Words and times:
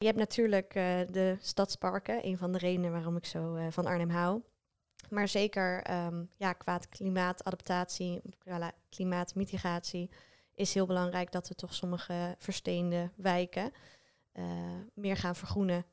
Je 0.00 0.06
hebt 0.06 0.18
natuurlijk 0.18 0.74
uh, 0.74 0.82
de 1.10 1.36
stadsparken, 1.40 2.26
een 2.26 2.38
van 2.38 2.52
de 2.52 2.58
redenen 2.58 2.92
waarom 2.92 3.16
ik 3.16 3.24
zo 3.24 3.56
uh, 3.56 3.66
van 3.70 3.86
Arnhem 3.86 4.10
hou. 4.10 4.42
Maar 5.10 5.28
zeker 5.28 5.90
um, 6.06 6.30
ja, 6.36 6.52
qua 6.52 6.78
klimaatadaptatie, 6.78 8.22
klimaatmitigatie, 8.88 10.10
is 10.54 10.74
heel 10.74 10.86
belangrijk 10.86 11.32
dat 11.32 11.48
we 11.48 11.54
toch 11.54 11.74
sommige 11.74 12.34
versteende 12.38 13.10
wijken 13.16 13.72
uh, 14.34 14.44
meer 14.94 15.16
gaan 15.16 15.36
vergroenen. 15.36 15.84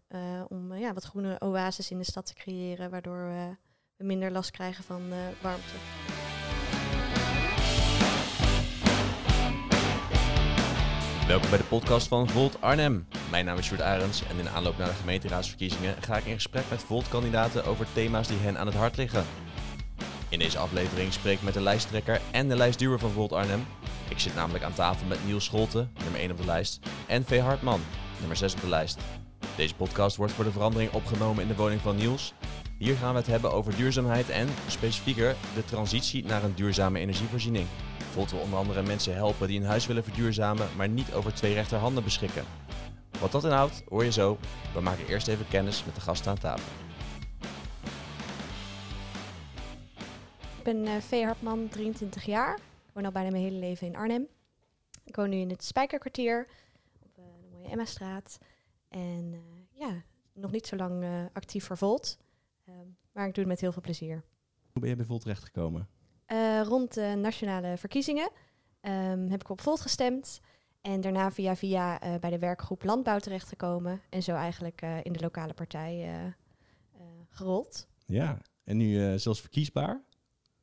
om 0.48 0.76
ja, 0.76 0.94
wat 0.94 1.04
groene 1.04 1.42
oases 1.44 1.92
in 1.92 1.98
de 1.98 2.04
stad 2.04 2.26
te 2.26 2.34
creëren, 2.34 2.90
waardoor 2.90 3.28
we 3.28 3.56
minder 4.04 4.32
last 4.32 4.52
krijgen 4.52 4.84
van 4.84 5.10
warmte. 5.42 6.07
Welkom 11.28 11.50
bij 11.50 11.60
de 11.60 11.66
podcast 11.66 12.08
van 12.08 12.30
Volt 12.30 12.62
Arnhem. 12.62 13.08
Mijn 13.32 13.46
naam 13.46 13.58
is 13.58 13.66
Sjoerd 13.66 13.82
Arends 13.82 14.24
en 14.28 14.40
in 14.40 14.50
aanloop 14.50 14.78
naar 14.78 14.88
de 14.88 14.94
gemeenteraadsverkiezingen 14.94 15.96
ga 16.02 16.18
ik 16.18 16.26
in 16.26 16.34
gesprek 16.34 16.64
met 16.70 16.84
Volt-kandidaten 16.84 17.66
over 17.66 17.88
thema's 17.94 18.28
die 18.28 18.38
hen 18.38 18.58
aan 18.58 18.66
het 18.66 18.76
hart 18.76 18.98
liggen. 18.98 19.26
In 20.30 20.40
deze 20.40 20.58
aflevering 20.58 21.14
spreek 21.14 21.38
ik 21.38 21.44
met 21.44 21.54
de 21.54 21.62
lijsttrekker 21.62 22.22
en 22.32 22.48
de 22.48 22.56
lijstduwer 22.56 23.00
van 23.00 23.12
Volt 23.12 23.32
Arnhem. 23.32 23.66
Ik 24.10 24.20
zit 24.20 24.36
namelijk 24.36 24.64
aan 24.64 24.74
tafel 24.74 25.08
met 25.08 25.26
Niels 25.26 25.46
Scholten, 25.46 25.92
nummer 26.04 26.20
1 26.20 26.32
op 26.32 26.38
de 26.38 26.46
lijst, 26.46 26.80
en 27.08 27.26
V. 27.26 27.40
Hartman, 27.40 27.82
nummer 28.20 28.38
6 28.38 28.54
op 28.54 28.62
de 28.62 28.70
lijst. 28.70 29.00
Deze 29.56 29.76
podcast 29.76 30.16
wordt 30.16 30.34
voor 30.34 30.44
de 30.44 30.52
verandering 30.52 30.92
opgenomen 30.92 31.42
in 31.42 31.48
de 31.48 31.56
woning 31.56 31.82
van 31.82 31.96
Niels. 31.96 32.34
Hier 32.78 32.96
gaan 32.96 33.12
we 33.12 33.20
het 33.20 33.28
hebben 33.28 33.52
over 33.52 33.76
duurzaamheid 33.76 34.30
en, 34.30 34.48
specifieker, 34.68 35.36
de 35.56 35.66
transitie 35.66 36.26
naar 36.26 36.44
een 36.44 36.56
duurzame 36.56 37.00
energievoorziening. 37.00 37.68
Volt 38.08 38.32
wil 38.32 38.40
onder 38.40 38.60
andere 38.60 38.84
mensen 38.84 39.14
helpen 39.14 39.48
die 39.48 39.60
een 39.60 39.66
huis 39.66 39.86
willen 39.86 40.04
verduurzamen, 40.04 40.68
maar 40.76 40.90
niet 40.90 41.14
over 41.14 41.34
twee 41.34 41.54
rechterhanden 41.54 42.04
beschikken. 42.04 42.44
Wat 43.20 43.32
dat 43.32 43.44
inhoudt, 43.44 43.84
hoor 43.90 44.04
je 44.04 44.12
zo. 44.12 44.38
We 44.74 44.82
maken 44.82 45.08
eerst 45.08 45.28
even 45.28 45.48
kennis 45.48 45.86
met 45.86 45.96
de 45.96 46.02
gasten 46.02 46.32
aan 46.32 46.38
tafel. 46.38 46.72
Ik 50.58 50.64
ben 50.64 50.78
uh, 50.78 50.96
Vee 50.96 51.26
Hartman, 51.26 51.68
23 51.70 52.26
jaar. 52.26 52.56
Ik 52.86 52.94
woon 52.94 53.06
al 53.06 53.12
bijna 53.12 53.30
mijn 53.30 53.44
hele 53.44 53.60
leven 53.60 53.88
in 53.88 53.96
Arnhem. 53.96 54.28
Ik 55.04 55.16
woon 55.16 55.30
nu 55.30 55.38
in 55.38 55.50
het 55.50 55.64
Spijkerkwartier 55.64 56.48
op 57.00 57.18
uh, 57.20 57.26
de 57.42 57.48
mooie 57.52 57.68
Emma-straat. 57.70 58.38
En 58.90 59.34
uh, 59.34 59.40
ja, 59.72 60.04
nog 60.34 60.52
niet 60.52 60.68
zo 60.68 60.76
lang 60.76 61.06
actief 61.34 61.66
voor 61.66 61.78
Volt. 61.78 62.18
Ehm, 62.66 62.88
maar 63.12 63.28
ik 63.28 63.34
doe 63.34 63.44
het 63.44 63.54
met 63.54 63.62
heel 63.62 63.72
veel 63.72 63.82
plezier. 63.82 64.24
Hoe 64.72 64.82
ben 64.82 64.90
je 64.90 64.96
bij 64.96 65.06
Volt 65.06 65.22
terechtgekomen? 65.22 65.88
Rond 66.64 66.94
de 66.94 67.16
nationale 67.18 67.78
verkiezingen 67.78 68.30
um, 68.82 69.30
heb 69.30 69.42
ik 69.42 69.50
op 69.50 69.62
Volt 69.62 69.82
gestemd. 69.82 70.40
En 70.82 71.02
daarna 71.02 71.32
via 71.32 71.56
via 71.56 72.04
uh, 72.04 72.20
bij 72.20 72.30
de 72.30 72.40
werkgroep 72.40 72.84
Landbouw 72.84 73.20
terechtgekomen. 73.20 74.02
En 74.10 74.24
zo 74.24 74.36
eigenlijk 74.36 74.82
uh, 74.82 74.98
in 75.04 75.14
de 75.14 75.20
lokale 75.20 75.54
partij 75.54 76.10
gerold. 77.30 77.88
Ja, 78.06 78.38
en 78.64 78.78
nu 78.78 79.20
zelfs 79.20 79.42
verkiesbaar. 79.42 80.02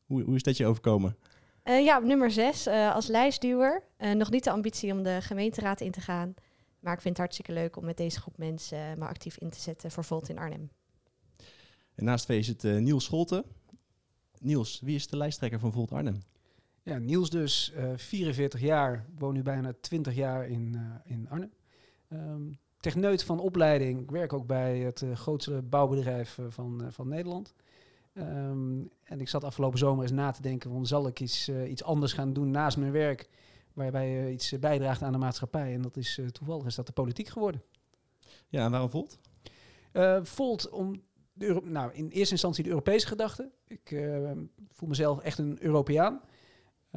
Hoe, 0.05 0.23
hoe 0.23 0.34
is 0.34 0.43
dat 0.43 0.56
je 0.56 0.67
overkomen? 0.67 1.17
ja, 1.65 1.99
op 1.99 2.05
nummer 2.05 2.31
zes 2.31 2.67
als 2.67 3.06
lijstduwer. 3.06 3.83
nog 4.15 4.31
niet 4.31 4.45
de 4.45 4.51
ambitie 4.51 4.93
om 4.93 5.03
de 5.03 5.19
gemeenteraad 5.21 5.81
in 5.81 5.91
te 5.91 6.01
gaan. 6.01 6.34
Maar 6.81 6.93
ik 6.93 7.01
vind 7.01 7.17
het 7.17 7.19
hartstikke 7.19 7.53
leuk 7.53 7.77
om 7.77 7.84
met 7.84 7.97
deze 7.97 8.21
groep 8.21 8.39
mensen 8.39 8.99
me 8.99 9.05
actief 9.06 9.39
in 9.39 9.51
te 9.51 9.61
zetten 9.61 9.91
voor 9.91 10.05
Volt 10.05 10.28
in 10.28 10.39
Arnhem. 10.39 10.71
En 11.95 12.05
naast 12.05 12.28
het 12.28 12.62
Niels 12.62 13.05
Scholten. 13.05 13.45
Niels, 14.45 14.81
wie 14.81 14.95
is 14.95 15.06
de 15.06 15.17
lijsttrekker 15.17 15.61
van 15.61 15.73
Volt 15.73 15.92
Arnhem? 15.92 16.23
Ja, 16.83 16.98
Niels 16.98 17.31
dus, 17.31 17.73
uh, 17.77 17.92
eh, 17.92 17.98
44 17.98 18.61
jaar, 18.61 19.06
woon 19.19 19.34
nu 19.34 19.42
bijna 19.42 19.73
20 19.81 20.14
jaar 20.14 20.48
in, 20.48 20.73
uh, 20.75 21.12
in 21.12 21.28
Arnhem. 21.28 21.53
Um, 22.09 22.59
techneut 22.81 23.25
van 23.25 23.41
opleiding, 23.41 24.00
ik 24.00 24.11
werk 24.11 24.33
ook 24.33 24.47
bij 24.47 24.78
het 24.78 25.00
uh, 25.00 25.17
grootste 25.17 25.62
bouwbedrijf 25.62 26.39
van, 26.48 26.83
van 26.89 27.09
Nederland. 27.09 27.55
Um, 28.15 28.91
en 29.03 29.20
ik 29.20 29.28
zat 29.28 29.45
afgelopen 29.45 29.78
zomer 29.78 30.03
eens 30.03 30.12
na 30.12 30.31
te 30.31 30.42
denken, 30.42 30.70
van, 30.70 30.87
zal 30.87 31.06
ik 31.06 31.20
iets, 31.20 31.49
iets 31.49 31.82
anders 31.82 32.12
gaan 32.12 32.32
doen 32.32 32.50
naast 32.50 32.76
mijn 32.76 32.93
werk, 32.93 33.28
waarbij 33.72 34.09
je 34.09 34.32
iets 34.32 34.59
bijdraagt 34.59 35.03
aan 35.03 35.12
de 35.12 35.19
maatschappij. 35.19 35.75
En 35.75 35.82
dat 35.82 35.97
is 35.97 36.21
toevallig 36.32 36.66
is 36.66 36.75
dat 36.75 36.87
de 36.87 36.93
politiek 36.93 37.28
geworden. 37.28 37.62
Ja, 38.49 38.65
en 38.65 38.71
waarom 38.71 38.91
Volt? 38.91 39.19
Volt 40.22 40.71
om 40.71 41.03
nou, 41.65 41.93
in 41.93 42.09
eerste 42.09 42.33
instantie 42.33 42.65
de 42.65 42.71
Europese 42.71 43.06
gedachte. 43.06 43.50
Ik 43.67 44.05
voel 44.71 44.89
mezelf 44.89 45.21
echt 45.21 45.39
een 45.39 45.59
Europeaan. 45.61 46.21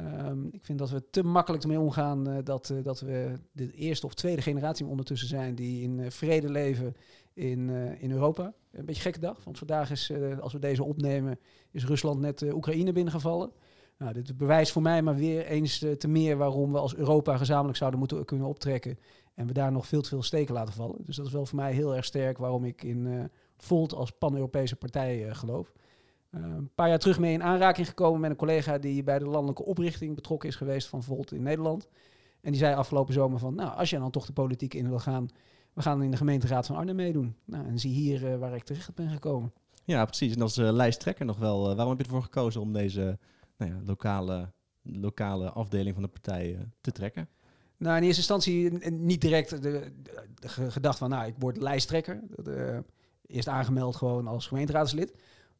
Um, 0.00 0.48
ik 0.52 0.64
vind 0.64 0.78
dat 0.78 0.90
we 0.90 1.10
te 1.10 1.22
makkelijk 1.22 1.62
ermee 1.62 1.80
omgaan 1.80 2.28
uh, 2.28 2.38
dat, 2.44 2.68
uh, 2.68 2.84
dat 2.84 3.00
we 3.00 3.32
de 3.52 3.72
eerste 3.72 4.06
of 4.06 4.14
tweede 4.14 4.42
generatie 4.42 4.86
ondertussen 4.86 5.28
zijn 5.28 5.54
die 5.54 5.82
in 5.82 6.12
vrede 6.12 6.50
leven 6.50 6.96
in, 7.32 7.68
in 7.98 8.10
Europa. 8.10 8.54
Een 8.70 8.84
beetje 8.84 9.02
gekke 9.02 9.18
dag, 9.18 9.44
want 9.44 9.58
vandaag 9.58 9.90
is, 9.90 10.12
als 10.40 10.52
we 10.52 10.58
deze 10.58 10.84
opnemen, 10.84 11.38
is 11.70 11.86
Rusland 11.86 12.20
net 12.20 12.42
Oekraïne 12.52 12.92
binnengevallen. 12.92 13.50
Nou, 13.98 14.12
dit 14.12 14.36
bewijst 14.36 14.72
voor 14.72 14.82
mij 14.82 15.02
maar 15.02 15.16
weer 15.16 15.46
eens 15.46 15.78
te 15.98 16.08
meer 16.08 16.36
waarom 16.36 16.72
we 16.72 16.78
als 16.78 16.94
Europa 16.94 17.36
gezamenlijk 17.36 17.78
zouden 17.78 17.98
moeten 17.98 18.24
kunnen 18.24 18.46
optrekken 18.46 18.98
en 19.34 19.46
we 19.46 19.52
daar 19.52 19.72
nog 19.72 19.86
veel 19.86 20.02
te 20.02 20.08
veel 20.08 20.22
steken 20.22 20.54
laten 20.54 20.74
vallen. 20.74 21.04
Dus 21.04 21.16
dat 21.16 21.26
is 21.26 21.32
wel 21.32 21.46
voor 21.46 21.58
mij 21.58 21.72
heel 21.72 21.96
erg 21.96 22.04
sterk 22.04 22.38
waarom 22.38 22.64
ik 22.64 22.82
in 22.82 23.30
Volt 23.62 23.94
als 23.94 24.10
pan-Europese 24.10 24.76
partij 24.76 25.34
geloof. 25.34 25.72
Uh, 26.30 26.42
een 26.42 26.70
paar 26.74 26.88
jaar 26.88 26.98
terug 26.98 27.18
mee 27.18 27.32
in 27.32 27.42
aanraking 27.42 27.88
gekomen 27.88 28.20
met 28.20 28.30
een 28.30 28.36
collega 28.36 28.78
die 28.78 29.02
bij 29.02 29.18
de 29.18 29.24
landelijke 29.24 29.64
oprichting 29.64 30.14
betrokken 30.14 30.48
is 30.48 30.56
geweest 30.56 30.88
van 30.88 31.02
Volt 31.02 31.32
in 31.32 31.42
Nederland. 31.42 31.88
En 32.40 32.50
die 32.50 32.60
zei 32.60 32.74
afgelopen 32.74 33.14
zomer 33.14 33.38
van, 33.38 33.54
nou, 33.54 33.76
als 33.76 33.90
je 33.90 33.98
dan 33.98 34.10
toch 34.10 34.26
de 34.26 34.32
politiek 34.32 34.74
in 34.74 34.88
wil 34.88 34.98
gaan, 34.98 35.28
we 35.72 35.82
gaan 35.82 36.02
in 36.02 36.10
de 36.10 36.16
gemeenteraad 36.16 36.66
van 36.66 36.76
Arnhem 36.76 36.96
meedoen. 36.96 37.36
Nou, 37.44 37.66
en 37.66 37.78
zie 37.78 37.92
hier 37.92 38.22
uh, 38.22 38.38
waar 38.38 38.54
ik 38.54 38.64
terecht 38.64 38.94
ben 38.94 39.10
gekomen. 39.10 39.52
Ja, 39.84 40.04
precies. 40.04 40.34
En 40.34 40.42
als 40.42 40.58
uh, 40.58 40.72
lijsttrekker 40.72 41.24
nog 41.24 41.38
wel, 41.38 41.62
waarom 41.62 41.88
heb 41.88 41.98
je 41.98 42.04
ervoor 42.04 42.22
gekozen 42.22 42.60
om 42.60 42.72
deze 42.72 43.18
nou 43.56 43.72
ja, 43.72 43.78
lokale, 43.84 44.52
lokale 44.82 45.50
afdeling 45.50 45.94
van 45.94 46.02
de 46.02 46.08
partij 46.08 46.68
te 46.80 46.92
trekken? 46.92 47.28
Nou, 47.76 47.96
in 47.96 48.02
eerste 48.02 48.18
instantie 48.18 48.90
niet 48.90 49.20
direct 49.20 49.50
de, 49.50 49.60
de, 49.60 49.92
de 50.34 50.48
gedacht 50.48 50.98
van, 50.98 51.10
nou, 51.10 51.26
ik 51.26 51.34
word 51.38 51.56
lijsttrekker. 51.56 52.22
Eerst 53.28 53.48
aangemeld 53.48 53.96
gewoon 53.96 54.26
als 54.26 54.46
gemeenteraadslid 54.46 55.12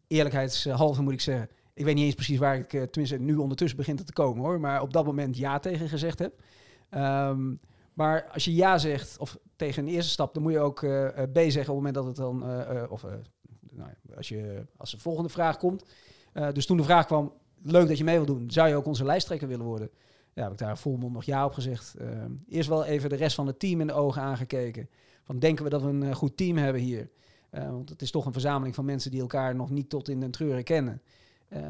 eerlijkheidshalve 0.09 1.03
moet 1.03 1.13
ik 1.13 1.21
zeggen, 1.21 1.49
ik 1.75 1.85
weet 1.85 1.95
niet 1.95 2.05
eens 2.05 2.15
precies 2.15 2.39
waar 2.39 2.57
ik, 2.57 2.73
eh, 2.73 2.83
tenminste 2.83 3.19
nu 3.19 3.37
ondertussen 3.37 3.79
begint 3.79 4.07
te 4.07 4.13
komen 4.13 4.45
hoor, 4.45 4.61
maar 4.61 4.83
op 4.83 4.93
dat 4.93 5.05
moment 5.05 5.37
ja 5.37 5.59
tegen 5.59 5.89
gezegd 5.89 6.19
heb. 6.19 6.41
Um, 6.91 7.61
maar 7.93 8.29
als 8.33 8.45
je 8.45 8.55
ja 8.55 8.79
zegt, 8.79 9.19
of 9.19 9.39
tegen 9.57 9.83
een 9.83 9.93
eerste 9.93 10.11
stap, 10.11 10.35
dan 10.35 10.43
moet 10.43 10.53
je 10.53 10.59
ook 10.59 10.83
uh, 10.83 11.09
B 11.09 11.37
zeggen 11.37 11.59
op 11.59 11.67
het 11.67 11.67
moment 11.67 11.95
dat 11.95 12.07
het 12.07 12.17
dan, 12.17 12.43
of 12.91 13.05
nou, 13.71 13.91
als, 14.17 14.29
je, 14.29 14.67
als 14.77 14.91
de 14.91 14.99
volgende 14.99 15.29
vraag 15.29 15.57
komt. 15.57 15.85
dus 16.53 16.67
toen 16.67 16.77
de 16.77 16.83
vraag 16.83 17.07
kwam, 17.07 17.33
leuk 17.63 17.89
dat 17.89 17.99
je 17.99 18.05
mee 18.05 18.17
wil 18.17 18.27
doen, 18.27 18.51
zou 18.51 18.69
je 18.69 18.75
ook 18.75 18.87
onze 18.87 19.05
lijsttrekker 19.05 19.49
willen 19.49 19.67
worden? 19.67 19.91
Ja, 20.35 20.43
heb 20.43 20.53
ik 20.53 20.59
daar 20.59 20.79
volmondig 20.79 21.25
ja 21.25 21.45
op 21.45 21.53
gezegd. 21.53 21.95
Ehm, 21.95 22.33
eerst 22.49 22.69
wel 22.69 22.85
even 22.85 23.09
de 23.09 23.17
rest 23.17 23.35
van 23.35 23.47
het 23.47 23.59
team 23.59 23.81
in 23.81 23.87
de 23.87 23.93
ogen 23.93 24.23
aangekeken. 24.23 24.89
Van 25.23 25.39
denken 25.39 25.65
we 25.65 25.71
dat 25.71 25.83
we 25.83 25.89
een 25.89 26.15
goed 26.15 26.37
team 26.37 26.57
hebben 26.57 26.83
hier? 26.83 27.11
Uh, 27.51 27.71
want 27.71 27.89
het 27.89 28.03
is 28.03 28.11
toch 28.11 28.27
een 28.27 28.33
verzameling 28.33 28.75
van 28.75 28.85
mensen 28.85 29.11
die 29.11 29.21
elkaar 29.21 29.55
nog 29.55 29.71
niet 29.71 29.89
tot 29.89 30.09
in 30.09 30.21
den 30.21 30.31
treuren 30.31 30.65
kennen. 30.65 31.03
Uh, 31.53 31.61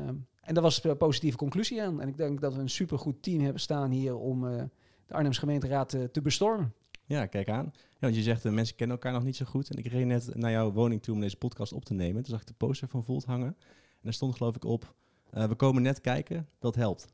en 0.41 0.55
daar 0.55 0.63
was 0.63 0.85
een 0.85 0.97
positieve 0.97 1.37
conclusie 1.37 1.83
aan. 1.83 2.01
En 2.01 2.09
ik 2.09 2.17
denk 2.17 2.41
dat 2.41 2.55
we 2.55 2.61
een 2.61 2.71
supergoed 2.71 3.23
team 3.23 3.41
hebben 3.41 3.61
staan 3.61 3.91
hier 3.91 4.17
om 4.17 4.45
uh, 4.45 4.63
de 5.07 5.15
Arnhems 5.15 5.39
gemeenteraad 5.39 5.89
te 6.13 6.21
bestormen. 6.23 6.75
Ja, 7.05 7.27
kijk 7.27 7.49
aan. 7.49 7.73
Want 7.99 8.15
je 8.15 8.23
zegt, 8.23 8.45
mensen 8.45 8.77
kennen 8.77 8.97
elkaar 8.97 9.13
nog 9.13 9.25
niet 9.25 9.37
zo 9.37 9.45
goed. 9.45 9.71
En 9.71 9.79
ik 9.79 9.87
reed 9.87 10.07
net 10.07 10.35
naar 10.35 10.51
jouw 10.51 10.73
woning 10.73 11.03
toe 11.03 11.15
om 11.15 11.21
deze 11.21 11.37
podcast 11.37 11.73
op 11.73 11.85
te 11.85 11.95
nemen. 11.95 12.23
Toen 12.23 12.33
zag 12.33 12.41
ik 12.41 12.47
de 12.47 12.55
poster 12.57 12.89
van 12.89 13.05
Volt 13.05 13.25
hangen. 13.25 13.57
En 13.59 14.01
daar 14.03 14.13
stond 14.13 14.37
geloof 14.37 14.57
ik 14.57 14.65
op, 14.65 14.95
we 15.31 15.55
komen 15.55 15.83
net 15.83 16.01
kijken, 16.01 16.49
dat 16.59 16.75
helpt. 16.75 17.07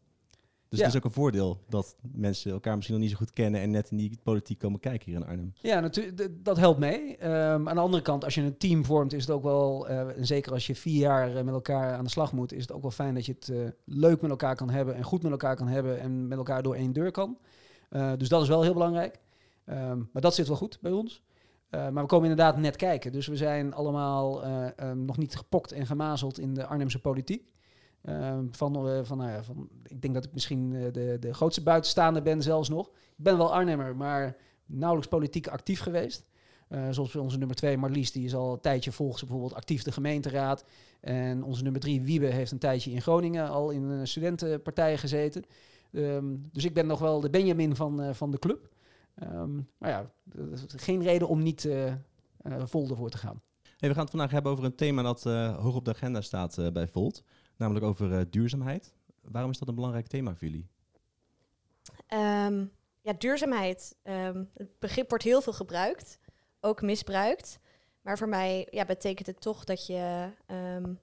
Dus 0.77 0.85
het 0.85 0.95
is 0.95 1.01
ook 1.01 1.05
een 1.05 1.23
voordeel 1.23 1.61
dat 1.69 1.97
mensen 2.01 2.53
elkaar 2.53 2.75
misschien 2.75 2.95
nog 2.97 3.05
niet 3.05 3.13
zo 3.13 3.19
goed 3.21 3.33
kennen 3.33 3.61
en 3.61 3.71
net 3.71 3.91
in 3.91 3.97
die 3.97 4.19
politiek 4.23 4.59
komen 4.59 4.81
kijken 4.81 5.11
hier 5.11 5.21
in 5.21 5.27
Arnhem. 5.27 5.53
Ja, 5.61 5.81
natuurlijk, 5.81 6.45
dat 6.45 6.57
helpt 6.57 6.79
mee. 6.79 7.25
Um, 7.25 7.69
aan 7.69 7.75
de 7.75 7.81
andere 7.81 8.03
kant, 8.03 8.25
als 8.25 8.35
je 8.35 8.41
een 8.41 8.57
team 8.57 8.85
vormt, 8.85 9.13
is 9.13 9.21
het 9.21 9.31
ook 9.31 9.43
wel, 9.43 9.91
uh, 9.91 10.19
en 10.19 10.27
zeker 10.27 10.53
als 10.53 10.67
je 10.67 10.75
vier 10.75 10.99
jaar 10.99 11.37
eh, 11.37 11.45
met 11.45 11.55
elkaar 11.55 11.95
aan 11.95 12.05
de 12.05 12.11
slag 12.11 12.33
moet, 12.33 12.53
is 12.53 12.63
het 12.63 12.73
ook 12.73 12.83
wel 12.83 12.91
fijn 12.91 13.15
dat 13.15 13.27
je 13.27 13.33
het 13.33 13.49
uh, 13.49 13.69
leuk 13.85 14.21
met 14.21 14.31
elkaar 14.31 14.57
kan 14.57 14.71
hebben 14.71 14.95
en 14.95 15.03
goed 15.03 15.23
met 15.23 15.33
elkaar 15.33 15.57
kan 15.57 15.69
hebben 15.69 16.01
en 16.01 16.29
met 16.29 16.39
elkaar 16.39 16.63
door 16.63 16.75
één 16.75 16.93
deur 16.93 17.11
kan. 17.11 17.39
Dus 18.17 18.29
dat 18.29 18.43
is 18.43 18.49
wel 18.49 18.63
heel 18.63 18.73
belangrijk. 18.73 19.19
Um, 19.67 20.09
maar 20.13 20.23
dat 20.23 20.35
zit 20.35 20.49
wel 20.49 20.57
goed 20.57 20.79
bij 20.81 20.93
ons. 20.93 21.23
Uh, 21.71 21.89
maar 21.89 22.03
we 22.03 22.09
komen 22.09 22.31
inderdaad 22.31 22.57
net 22.57 22.77
kijken. 22.77 23.13
Dus 23.13 23.27
we 23.27 23.37
zijn 23.37 23.75
allemaal 23.75 24.47
uh, 24.47 24.67
um, 24.83 25.05
nog 25.05 25.17
niet 25.17 25.37
gepokt 25.37 25.73
en 25.73 25.87
gemazeld 25.87 26.39
in 26.39 26.55
de 26.55 26.67
Arnhemse 26.67 27.01
politiek. 27.01 27.45
Ehm, 28.05 28.45
van, 28.51 28.89
uh, 28.89 28.99
van, 29.03 29.19
nou 29.19 29.45
van, 29.45 29.69
ik 29.83 30.03
denk 30.03 30.15
dat 30.15 30.25
ik 30.25 30.33
misschien 30.33 30.73
uh, 30.73 30.93
de, 30.93 31.17
de 31.21 31.35
grootste 31.35 31.63
buitenstaander 31.63 32.23
ben 32.23 32.43
zelfs 32.43 32.69
nog. 32.69 32.87
Ik 32.89 33.25
ben 33.25 33.37
wel 33.37 33.53
Arnhemmer, 33.53 33.97
maar 33.97 34.37
nauwelijks 34.67 35.09
politiek 35.09 35.49
actief 35.49 35.81
geweest. 35.81 36.31
Uh, 36.69 36.89
zoals 36.91 37.17
onze 37.17 37.39
nummer 37.39 37.57
twee, 37.57 37.77
Marlies, 37.77 38.13
die 38.13 38.25
is 38.25 38.35
al 38.35 38.53
een 38.53 38.61
tijdje 38.61 38.93
volgens 38.93 39.21
bijvoorbeeld 39.21 39.55
actief 39.55 39.83
de 39.83 39.93
gemeenteraad. 39.93 40.65
En 41.01 41.43
onze 41.43 41.63
nummer 41.63 41.81
drie, 41.81 42.03
Wiebe, 42.03 42.27
heeft 42.27 42.53
een 42.53 42.59
tijdje 42.59 42.91
in 42.91 43.03
Groningen 43.03 43.49
al 43.49 43.71
in 43.71 43.83
een 43.83 44.09
studentenpartij 44.09 44.99
gezeten. 44.99 45.45
Um, 45.93 46.49
dus 46.53 46.65
ik 46.65 46.75
ben 46.75 46.87
nog 46.87 46.99
wel 46.99 47.21
de 47.21 47.31
Benjamin 47.31 47.77
van, 47.77 48.15
van 48.15 48.31
de 48.31 48.39
club. 48.39 48.69
Ehm, 49.15 49.55
maar 49.79 49.91
ja, 49.91 50.11
geen 50.67 51.03
reden 51.03 51.29
om 51.29 51.43
niet 51.43 51.65
eh, 51.65 51.87
eh, 52.45 52.63
vol 52.65 52.89
ervoor 52.89 53.11
te 53.11 53.19
gaan. 53.19 53.43
We 53.79 53.91
gaan 53.91 54.03
het 54.03 54.11
vandaag 54.11 54.31
hebben 54.31 54.53
over 54.53 54.65
een 54.65 54.75
thema 54.75 55.03
dat 55.03 55.27
eh, 55.27 55.57
hoog 55.57 55.75
op 55.75 55.85
de 55.85 55.91
agenda 55.91 56.21
staat 56.21 56.59
eh, 56.59 56.71
bij 56.71 56.89
Volt. 56.89 57.23
Namelijk 57.57 57.85
over 57.85 58.19
eh, 58.19 58.25
duurzaamheid. 58.31 58.95
Waarom 59.21 59.51
is 59.51 59.59
dat 59.59 59.69
een 59.69 59.75
belangrijk 59.75 60.07
thema 60.07 60.35
voor 60.35 60.49
jullie? 60.49 60.69
Ehm, 62.07 62.65
ja, 63.01 63.13
duurzaamheid. 63.19 63.97
ehm, 64.03 64.45
het 64.55 64.79
begrip 64.79 65.09
wordt 65.09 65.25
heel 65.25 65.41
veel 65.41 65.53
gebruikt, 65.53 66.19
ook 66.61 66.83
misbruikt. 66.83 67.59
Maar 68.01 68.19
voor 68.19 68.29
mij 68.29 68.69
ja, 68.71 68.85
betekent 68.85 69.27
het 69.27 69.41
toch 69.41 69.65
dat 69.65 69.87
je 69.87 70.31
ehm 70.47 70.95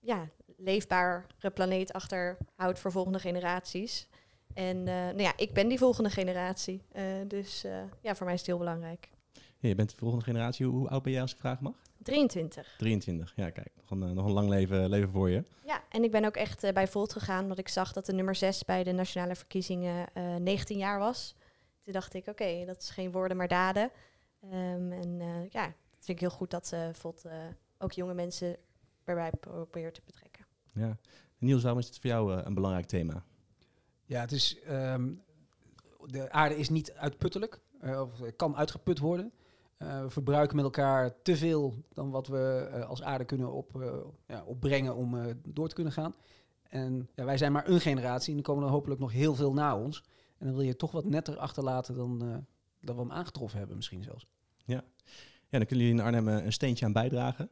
ja, 0.00 0.28
leefbare 0.56 1.24
planeet 1.54 1.92
achterhoudt 1.92 2.78
voor 2.78 2.92
volgende 2.92 3.18
generaties. 3.18 4.08
En 4.54 4.76
eh, 4.76 4.94
nou 4.94 5.22
ja, 5.22 5.32
ik 5.36 5.52
ben 5.52 5.68
die 5.68 5.78
volgende 5.78 6.10
generatie. 6.10 6.82
Eh, 6.92 7.04
dus 7.26 7.62
ja, 8.02 8.14
voor 8.14 8.24
mij 8.24 8.34
is 8.34 8.40
het 8.40 8.48
heel 8.48 8.58
belangrijk. 8.58 9.10
Je 9.58 9.74
bent 9.74 9.90
de 9.90 9.96
volgende 9.96 10.24
generatie. 10.24 10.66
Hoe, 10.66 10.78
hoe 10.78 10.88
oud 10.88 11.02
ben 11.02 11.12
jij 11.12 11.20
als 11.20 11.32
ik 11.32 11.38
vragen 11.38 11.64
mag? 11.64 11.87
23. 12.08 12.74
23. 12.78 13.32
Ja, 13.36 13.50
kijk, 13.50 13.70
nog 13.76 13.90
een, 13.90 14.02
eh, 14.02 14.10
nog 14.10 14.24
een 14.24 14.32
lang 14.32 14.48
leven, 14.48 14.88
leven 14.88 15.10
voor 15.10 15.30
je. 15.30 15.44
Ja, 15.64 15.82
en 15.88 16.04
ik 16.04 16.10
ben 16.10 16.24
ook 16.24 16.36
echt 16.36 16.62
eh, 16.64 16.72
bij 16.72 16.88
Volt 16.88 17.12
gegaan, 17.12 17.42
omdat 17.42 17.58
ik 17.58 17.68
zag 17.68 17.92
dat 17.92 18.06
de 18.06 18.12
nummer 18.12 18.34
6 18.34 18.64
bij 18.64 18.84
de 18.84 18.92
nationale 18.92 19.34
verkiezingen 19.34 20.06
eh 20.14 20.36
19 20.36 20.78
jaar 20.78 20.98
was. 20.98 21.34
Toen 21.82 21.92
dacht 21.92 22.14
ik, 22.14 22.26
oké, 22.26 22.64
dat 22.66 22.82
is 22.82 22.90
geen 22.90 23.12
woorden 23.12 23.36
maar 23.36 23.48
daden. 23.48 23.90
Ehm, 24.42 24.92
en 24.92 25.20
eh, 25.20 25.50
ja, 25.50 25.64
dat 25.64 26.04
vind 26.04 26.08
ik 26.08 26.20
heel 26.20 26.36
goed 26.36 26.50
dat 26.50 26.72
eh 26.72 26.88
Volt 26.92 27.24
eh, 27.24 27.32
ook 27.78 27.92
jonge 27.92 28.14
mensen 28.14 28.56
erbij 29.04 29.30
probeert 29.40 29.94
te 29.94 30.00
betrekken. 30.04 30.46
Ja. 30.72 30.96
Niels, 31.38 31.62
waarom 31.62 31.80
is 31.80 31.86
het 31.86 31.98
voor 31.98 32.10
jou 32.10 32.34
eh, 32.34 32.44
een 32.44 32.54
belangrijk 32.54 32.86
thema? 32.86 33.24
Ja, 34.04 34.20
het 34.20 34.32
is, 34.32 34.60
ehm, 34.60 35.12
de 36.06 36.30
aarde 36.30 36.56
is 36.56 36.68
niet 36.68 36.92
uitputtelijk, 36.92 37.60
eh, 37.80 38.00
of 38.00 38.20
eh, 38.20 38.32
kan 38.36 38.56
uitgeput 38.56 38.98
worden. 38.98 39.32
Eh, 39.78 40.02
we 40.02 40.10
verbruiken 40.10 40.56
met 40.56 40.64
elkaar 40.64 41.22
te 41.22 41.36
veel 41.36 41.74
dan 41.92 42.10
wat 42.10 42.26
we 42.26 42.68
eh, 42.72 42.88
als 42.88 43.02
aarde 43.02 43.24
kunnen 43.24 43.52
op, 43.52 43.82
eh, 43.82 43.94
ja, 44.26 44.44
opbrengen 44.44 44.94
om 44.94 45.18
eh, 45.18 45.34
door 45.44 45.68
te 45.68 45.74
kunnen 45.74 45.92
gaan. 45.92 46.14
En 46.68 47.08
ja, 47.14 47.24
wij 47.24 47.38
zijn 47.38 47.52
maar 47.52 47.68
een 47.68 47.80
generatie 47.80 48.32
en 48.32 48.38
er 48.38 48.44
komen 48.44 48.64
er 48.64 48.70
hopelijk 48.70 49.00
nog 49.00 49.12
heel 49.12 49.34
veel 49.34 49.52
na 49.52 49.76
ons. 49.76 50.02
En 50.38 50.46
dan 50.46 50.54
wil 50.54 50.64
je 50.64 50.76
toch 50.76 50.92
wat 50.92 51.04
netter 51.04 51.36
achterlaten 51.36 51.96
dan, 51.96 52.22
eh, 52.22 52.36
dan 52.80 52.94
we 52.96 53.00
hem 53.00 53.12
aangetroffen 53.12 53.58
hebben 53.58 53.76
misschien 53.76 54.02
zelfs. 54.02 54.26
Ja, 54.64 54.84
dan 55.50 55.66
kunnen 55.66 55.86
jullie 55.86 56.00
in 56.00 56.00
Arnhem 56.00 56.28
eh, 56.28 56.44
een 56.44 56.52
steentje 56.52 56.84
aan 56.84 56.92
bijdragen. 56.92 57.50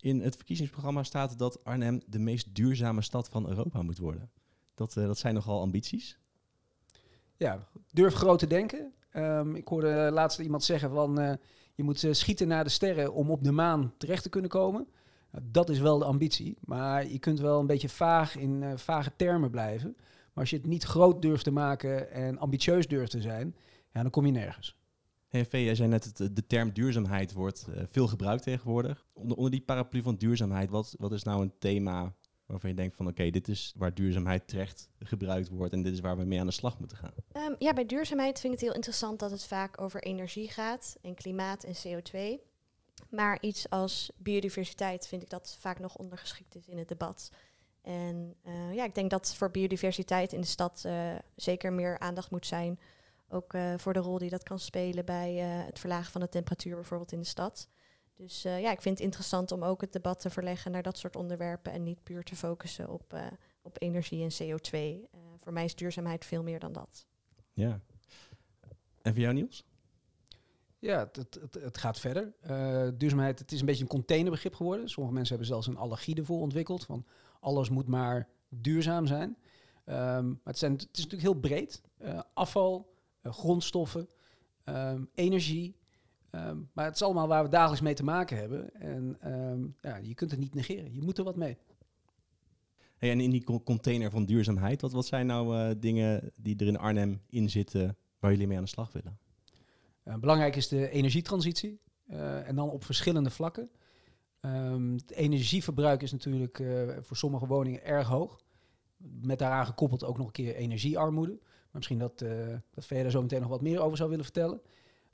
In 0.00 0.20
het 0.20 0.36
verkiezingsprogramma 0.36 1.02
staat 1.02 1.38
dat 1.38 1.64
Arnhem 1.64 2.00
de 2.06 2.18
meest 2.18 2.54
duurzame 2.54 3.02
stad 3.02 3.28
van 3.28 3.48
Europa 3.48 3.82
moet 3.82 3.98
worden. 3.98 4.30
Dat, 4.74 4.96
eh, 4.96 5.06
dat 5.06 5.18
zijn 5.18 5.34
nogal 5.34 5.60
ambities. 5.60 6.18
Ja, 7.36 7.68
durf 7.92 8.14
groot 8.14 8.38
te 8.38 8.46
denken. 8.46 8.92
Ehm, 9.10 9.54
ik 9.54 9.68
hoorde 9.68 10.10
laatst 10.12 10.38
iemand 10.38 10.64
zeggen 10.64 10.90
van 10.90 11.20
eh, 11.20 11.32
je 11.74 11.82
moet 11.82 12.04
eh, 12.04 12.12
schieten 12.12 12.48
naar 12.48 12.64
de 12.64 12.70
sterren 12.70 13.14
om 13.14 13.30
op 13.30 13.44
de 13.44 13.52
maan 13.52 13.92
terecht 13.96 14.22
te 14.22 14.28
kunnen 14.28 14.50
komen. 14.50 14.86
Nou, 15.32 15.44
dat 15.50 15.68
is 15.68 15.78
wel 15.78 15.98
de 15.98 16.04
ambitie, 16.04 16.56
maar 16.60 17.06
je 17.06 17.18
kunt 17.18 17.40
wel 17.40 17.60
een 17.60 17.66
beetje 17.66 17.88
vaag 17.88 18.36
in 18.36 18.62
eh, 18.62 18.72
vage 18.76 19.12
termen 19.16 19.50
blijven. 19.50 19.94
Maar 19.96 20.44
als 20.44 20.50
je 20.50 20.56
het 20.56 20.66
niet 20.66 20.84
groot 20.84 21.22
durft 21.22 21.44
te 21.44 21.50
maken 21.50 22.10
en 22.10 22.38
ambitieus 22.38 22.88
durft 22.88 23.10
te 23.10 23.20
zijn, 23.20 23.56
ja, 23.92 24.02
dan 24.02 24.10
kom 24.10 24.26
je 24.26 24.32
nergens. 24.32 24.78
Hey, 25.28 25.46
Vee, 25.46 25.64
jij 25.64 25.74
zei 25.74 25.88
net, 25.88 26.04
het, 26.04 26.36
de 26.36 26.46
term 26.46 26.72
duurzaamheid 26.72 27.32
wordt 27.32 27.68
veel 27.90 28.06
gebruikt 28.06 28.42
tegenwoordig. 28.42 29.06
Onder, 29.12 29.36
onder 29.36 29.50
die 29.50 29.60
paraplu 29.60 30.02
van 30.02 30.16
duurzaamheid, 30.16 30.70
wat, 30.70 30.94
wat 30.98 31.12
is 31.12 31.22
nou 31.22 31.42
een 31.42 31.52
thema 31.58 32.14
waarvan 32.50 32.70
je 32.70 32.76
denkt 32.76 32.96
van 32.96 33.06
oké, 33.06 33.30
dit 33.30 33.48
is 33.48 33.74
waar 33.76 33.94
duurzaamheid 33.94 34.48
terecht 34.48 34.88
gebruikt 34.98 35.48
wordt 35.48 35.72
en 35.72 35.82
dit 35.82 35.92
is 35.92 36.00
waar 36.00 36.16
we 36.16 36.24
mee 36.24 36.40
aan 36.40 36.46
de 36.46 36.52
slag 36.52 36.78
moeten 36.78 36.96
gaan? 36.96 37.12
Ehm, 37.32 37.54
ja, 37.58 37.72
bij 37.72 37.86
duurzaamheid 37.86 38.40
vind 38.40 38.52
ik 38.52 38.58
het 38.58 38.68
heel 38.68 38.76
interessant 38.76 39.18
dat 39.18 39.30
het 39.30 39.44
vaak 39.44 39.80
over 39.80 40.02
energie 40.02 40.48
gaat 40.48 40.98
en 41.02 41.14
klimaat 41.14 41.64
en 41.64 41.74
CO2. 41.74 42.40
Maar 43.10 43.38
iets 43.40 43.70
als 43.70 44.10
biodiversiteit 44.16 45.06
vind 45.06 45.22
ik 45.22 45.30
dat 45.30 45.56
vaak 45.60 45.78
nog 45.78 45.96
ondergeschikt 45.96 46.54
is 46.56 46.68
in 46.68 46.78
het 46.78 46.88
debat. 46.88 47.30
En 47.82 48.34
eh, 48.42 48.74
ja, 48.74 48.84
ik 48.84 48.94
denk 48.94 49.10
dat 49.10 49.34
voor 49.34 49.50
biodiversiteit 49.50 50.32
in 50.32 50.40
de 50.40 50.46
stad 50.46 50.82
eh, 50.84 51.14
zeker 51.36 51.72
meer 51.72 51.98
aandacht 51.98 52.30
moet 52.30 52.46
zijn. 52.46 52.80
Ook 53.28 53.54
eh, 53.54 53.74
voor 53.76 53.92
de 53.92 53.98
rol 53.98 54.18
die 54.18 54.30
dat 54.30 54.42
kan 54.42 54.58
spelen 54.58 55.04
bij 55.04 55.34
het 55.34 55.78
verlagen 55.78 56.12
van 56.12 56.20
de 56.20 56.28
temperatuur 56.28 56.74
bijvoorbeeld 56.74 57.12
in 57.12 57.18
de 57.18 57.26
stad. 57.26 57.68
Dus 58.20 58.44
eh, 58.44 58.60
ja, 58.60 58.70
ik 58.70 58.82
vind 58.82 58.96
het 58.96 59.04
interessant 59.04 59.52
om 59.52 59.64
ook 59.64 59.80
het 59.80 59.92
debat 59.92 60.20
te 60.20 60.30
verleggen 60.30 60.70
naar 60.70 60.82
dat 60.82 60.98
soort 60.98 61.16
onderwerpen 61.16 61.72
en 61.72 61.82
niet 61.82 62.02
puur 62.02 62.22
te 62.22 62.36
focussen 62.36 62.88
op, 62.88 63.12
eh, 63.12 63.26
op 63.62 63.76
energie 63.82 64.22
en 64.22 64.30
CO2. 64.30 64.72
Eh, 64.72 65.20
voor 65.40 65.52
mij 65.52 65.64
is 65.64 65.74
duurzaamheid 65.74 66.24
veel 66.24 66.42
meer 66.42 66.58
dan 66.58 66.72
dat. 66.72 67.06
Ja. 67.52 67.80
En 69.02 69.12
voor 69.12 69.22
jou, 69.22 69.34
Niels? 69.34 69.64
Ja, 70.78 70.98
het, 71.12 71.16
het, 71.40 71.54
het, 71.54 71.78
gaat 71.78 72.00
verder. 72.00 72.32
Eh, 72.40 72.88
duurzaamheid, 72.94 73.38
het 73.38 73.52
is 73.52 73.60
een 73.60 73.66
beetje 73.66 73.82
een 73.82 73.88
containerbegrip 73.88 74.54
geworden. 74.54 74.88
Sommige 74.88 75.14
mensen 75.14 75.36
hebben 75.36 75.52
zelfs 75.52 75.66
een 75.66 75.76
allergie 75.76 76.16
ervoor 76.16 76.40
ontwikkeld. 76.40 76.84
Van 76.84 77.04
alles 77.40 77.68
moet 77.68 77.86
maar 77.86 78.28
duurzaam 78.48 79.06
zijn. 79.06 79.36
Ehm, 79.84 80.26
maar 80.26 80.38
het, 80.44 80.58
zijn, 80.58 80.72
het 80.72 80.82
is 80.92 81.04
natuurlijk 81.04 81.22
heel 81.22 81.40
breed. 81.40 81.82
Eh, 81.98 82.20
afval, 82.34 82.92
grondstoffen, 83.22 84.08
ehm, 84.64 85.04
energie. 85.14 85.79
Ehm, 86.30 86.56
maar 86.72 86.84
het 86.84 86.94
is 86.94 87.02
allemaal 87.02 87.28
waar 87.28 87.42
we 87.42 87.48
dagelijks 87.48 87.80
mee 87.82 87.94
te 87.94 88.04
maken 88.04 88.36
hebben. 88.36 88.74
En 88.74 89.16
ehm, 89.20 89.60
ja, 89.80 89.96
je 89.96 90.14
kunt 90.14 90.30
het 90.30 90.40
niet 90.40 90.54
negeren. 90.54 90.94
Je 90.94 91.02
moet 91.02 91.18
er 91.18 91.24
wat 91.24 91.36
mee. 91.36 91.56
Hey, 92.96 93.10
en 93.10 93.20
in 93.20 93.30
die 93.30 93.44
co- 93.44 93.60
container 93.62 94.10
van 94.10 94.24
duurzaamheid, 94.24 94.80
wat, 94.80 94.92
wat 94.92 95.06
zijn 95.06 95.26
nou 95.26 95.56
eh, 95.58 95.70
dingen 95.78 96.30
die 96.36 96.56
er 96.56 96.66
in 96.66 96.78
Arnhem 96.78 97.20
in 97.28 97.50
zitten 97.50 97.96
waar 98.18 98.30
jullie 98.30 98.46
mee 98.46 98.56
aan 98.56 98.62
de 98.62 98.68
slag 98.68 98.92
willen? 98.92 99.18
Eh, 100.02 100.14
belangrijk 100.16 100.56
is 100.56 100.68
de 100.68 100.90
energietransitie. 100.90 101.80
eh, 102.06 102.48
en 102.48 102.56
dan 102.56 102.70
op 102.70 102.84
verschillende 102.84 103.30
vlakken. 103.30 103.70
Ehm, 104.40 104.92
het 104.92 105.10
energieverbruik 105.10 106.02
is 106.02 106.12
natuurlijk 106.12 106.62
voor 107.00 107.16
sommige 107.16 107.46
woningen 107.46 107.84
erg 107.84 108.08
hoog. 108.08 108.40
Met 109.22 109.38
daaraan 109.38 109.66
gekoppeld 109.66 110.04
ook 110.04 110.16
nog 110.16 110.26
een 110.26 110.32
keer 110.32 110.54
energiearmoede. 110.54 111.32
Maar 111.42 111.68
misschien 111.72 111.98
dat, 111.98 112.18
dat 112.70 112.86
verder 112.86 113.10
zo 113.10 113.22
meteen 113.22 113.40
nog 113.40 113.48
wat 113.50 113.60
meer 113.60 113.80
over 113.80 113.96
zou 113.96 114.08
willen 114.08 114.24
vertellen. 114.24 114.60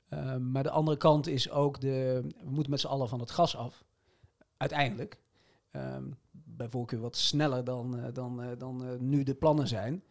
Ehm, 0.09 0.51
maar 0.51 0.63
de 0.63 0.69
andere 0.69 0.97
kant 0.97 1.27
is 1.27 1.49
ook 1.49 1.81
de. 1.81 2.21
We 2.43 2.49
moeten 2.49 2.71
met 2.71 2.79
z'n 2.79 2.87
allen 2.87 3.09
van 3.09 3.19
het 3.19 3.31
gas 3.31 3.55
af. 3.55 3.83
Uiteindelijk. 4.57 5.19
Ehm, 5.71 6.03
bij 6.31 6.69
voorkeur 6.69 6.99
wat 6.99 7.15
sneller 7.15 7.63
dan, 7.63 7.99
eh, 7.99 8.13
dan, 8.13 8.41
eh, 8.41 8.49
dan 8.57 8.85
eh, 8.85 8.99
nu 8.99 9.23
de 9.23 9.35
plannen 9.35 9.67
zijn. 9.67 10.03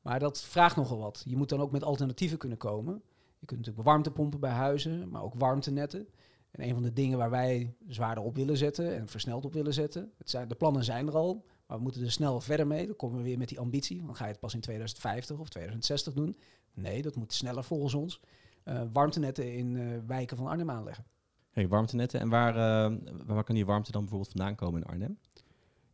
Maar 0.00 0.18
dat 0.18 0.42
vraagt 0.42 0.76
nogal 0.76 0.98
wat. 0.98 1.22
Je 1.26 1.36
moet 1.36 1.48
dan 1.48 1.60
ook 1.60 1.70
met 1.70 1.84
alternatieven 1.84 2.38
kunnen 2.38 2.58
komen. 2.58 3.02
Je 3.38 3.46
kunt 3.46 3.58
natuurlijk 3.58 3.86
warmtepompen 3.86 4.40
bij 4.40 4.50
huizen, 4.50 5.08
maar 5.08 5.22
ook 5.22 5.34
warmtenetten. 5.34 6.08
En 6.50 6.62
een 6.68 6.74
van 6.74 6.82
de 6.82 6.92
dingen 6.92 7.18
waar 7.18 7.30
wij 7.30 7.74
zwaarder 7.88 8.24
op 8.24 8.34
willen 8.36 8.56
zetten 8.56 8.96
en 8.96 9.08
versneld 9.08 9.44
op 9.44 9.52
willen 9.52 9.74
zetten. 9.74 10.12
Het 10.18 10.30
zijn, 10.30 10.48
de 10.48 10.54
plannen 10.54 10.84
zijn 10.84 11.06
er 11.06 11.16
al, 11.16 11.44
maar 11.66 11.76
we 11.76 11.82
moeten 11.82 12.02
er 12.02 12.10
snel 12.10 12.40
verder 12.40 12.66
mee. 12.66 12.86
Dan 12.86 12.96
komen 12.96 13.16
we 13.16 13.22
weer 13.22 13.38
met 13.38 13.48
die 13.48 13.60
ambitie. 13.60 14.02
Dan 14.04 14.16
ga 14.16 14.24
je 14.24 14.30
het 14.30 14.40
pas 14.40 14.54
in 14.54 14.60
2050 14.60 15.38
of 15.38 15.48
2060 15.48 16.12
doen. 16.12 16.36
Nee, 16.74 17.02
dat 17.02 17.16
moet 17.16 17.32
sneller 17.32 17.64
volgens 17.64 17.94
ons. 17.94 18.20
Eh, 18.66 18.82
warmtenetten 18.92 19.52
in 19.52 19.76
eh, 19.76 19.84
wijken 20.06 20.36
van 20.36 20.46
Arnhem 20.46 20.70
aanleggen. 20.70 21.04
Hey, 21.50 21.68
warmtenetten. 21.68 22.20
En 22.20 22.28
waar, 22.28 22.54
eh, 22.56 22.96
waar 23.26 23.44
kan 23.44 23.54
die 23.54 23.66
warmte 23.66 23.90
dan 23.90 24.00
bijvoorbeeld 24.00 24.32
vandaan 24.32 24.54
komen 24.54 24.82
in 24.82 24.86
Arnhem? 24.86 25.18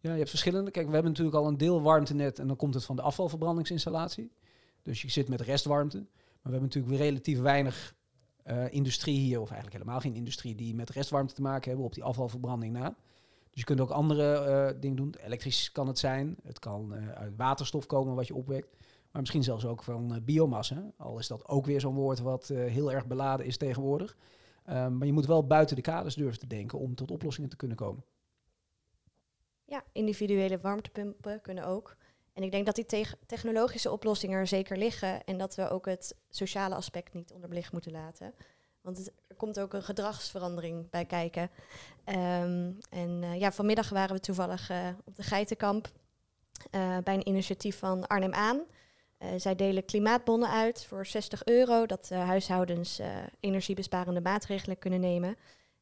Ja, 0.01 0.11
je 0.11 0.19
hebt 0.19 0.31
verschillende. 0.31 0.71
Kijk, 0.71 0.87
we 0.87 0.93
hebben 0.93 1.11
natuurlijk 1.11 1.37
al 1.37 1.47
een 1.47 1.57
deel 1.57 1.83
warmtenet 1.83 2.39
en 2.39 2.47
dan 2.47 2.57
komt 2.57 2.75
het 2.75 2.85
van 2.85 2.97
de 2.97 3.03
afvalverbrandingsinstallatie. 3.03 4.33
Dus 4.83 5.03
je 5.03 5.11
zit 5.11 5.29
met 5.29 5.41
restwarmte. 5.41 5.97
Maar 5.97 6.07
we 6.43 6.51
hebben 6.51 6.63
natuurlijk 6.63 6.95
weer 6.95 7.03
relatief 7.09 7.41
weinig 7.41 7.95
industrie 8.71 9.19
hier, 9.19 9.41
of 9.41 9.51
eigenlijk 9.51 9.79
helemaal 9.79 10.01
geen 10.01 10.15
industrie, 10.15 10.55
die 10.55 10.75
met 10.75 10.91
restwarmte 10.91 11.35
te 11.35 11.43
maken 11.43 11.69
hebben 11.69 11.87
op 11.87 11.95
die 11.95 12.05
afvalverbranding 12.05 12.73
na. 12.73 12.89
Dus 13.51 13.61
je 13.61 13.65
kunt 13.65 13.81
ook 13.81 13.91
andere 13.91 14.77
dingen 14.81 14.97
doen. 14.97 15.15
Elektrisch 15.25 15.73
kan 15.73 15.87
het 15.87 15.99
zijn. 15.99 16.37
Het 16.43 16.59
kan 16.59 16.95
uit 17.15 17.37
waterstof 17.37 17.87
komen 17.87 18.15
wat 18.15 18.27
je 18.27 18.35
opwekt. 18.35 18.77
Maar 19.13 19.21
misschien 19.21 19.43
zelfs 19.43 19.67
ook 19.67 19.83
van 19.83 20.15
eh, 20.15 20.21
biomassa. 20.23 20.93
Al 20.97 21.19
is 21.19 21.27
dat 21.27 21.49
ook 21.49 21.67
weer 21.67 21.81
zo'n 21.81 21.95
woord 21.95 22.19
wat 22.19 22.51
eh, 22.51 22.59
heel 22.59 22.93
erg 22.93 23.07
beladen 23.07 23.47
is 23.47 23.57
tegenwoordig. 23.57 24.17
Um, 24.71 24.99
maar 24.99 25.07
je 25.07 25.13
moet 25.13 25.27
wel 25.27 25.47
buiten 25.47 25.77
de 25.77 25.83
kaders 25.83 26.15
durven 26.15 26.39
te 26.39 26.47
denken 26.47 26.79
om 26.79 26.95
tot 26.95 27.11
oplossingen 27.11 27.51
te 27.51 27.57
kunnen 27.57 27.77
komen. 27.77 28.05
Ja, 29.65 29.85
individuele 29.93 30.61
warmtepompen 30.61 31.41
kunnen 31.41 31.65
ook. 31.65 31.97
En 32.33 32.43
ik 32.43 32.51
denk 32.51 32.67
dat 32.67 32.75
die 32.75 33.07
technologische 33.27 33.91
oplossingen 33.91 34.39
er 34.39 34.47
zeker 34.47 34.77
liggen 34.77 35.25
en 35.25 35.39
dat 35.39 35.55
we 35.55 35.69
ook 35.69 35.87
het 35.87 36.17
sociale 36.29 36.75
aspect 36.75 37.13
niet 37.13 37.33
onder 37.33 37.49
belicht 37.49 37.73
moeten 37.73 37.93
laten. 37.93 38.35
Want 38.81 39.11
er 39.29 39.37
komt 39.37 39.61
ook 39.61 39.73
een 39.73 39.83
gedragsverandering 39.83 40.91
bij 40.91 41.05
kijken. 41.05 41.51
Ehm, 42.05 42.73
en 42.91 43.23
uh, 43.23 43.39
ja, 43.39 43.53
vanmiddag 43.53 43.89
waren 43.89 44.15
we 44.15 44.21
toevallig 44.21 44.71
op 45.05 45.17
de 45.17 45.23
Geitenkamp 45.23 45.93
bij 47.05 47.15
een 47.15 47.29
initiatief 47.29 47.79
van 47.79 48.07
Arnhem 48.07 48.33
Aan. 48.33 48.63
Uh, 49.23 49.29
zij 49.37 49.55
delen 49.55 49.85
klimaatbonnen 49.85 50.51
uit 50.51 50.85
voor 50.85 51.07
60 51.07 51.45
euro, 51.45 51.87
dat 51.87 52.09
huishoudens 52.09 53.01
uh, 53.01 53.07
energiebesparende 53.41 54.21
maatregelen 54.21 54.79
kunnen 54.79 55.01
nemen. 55.01 55.37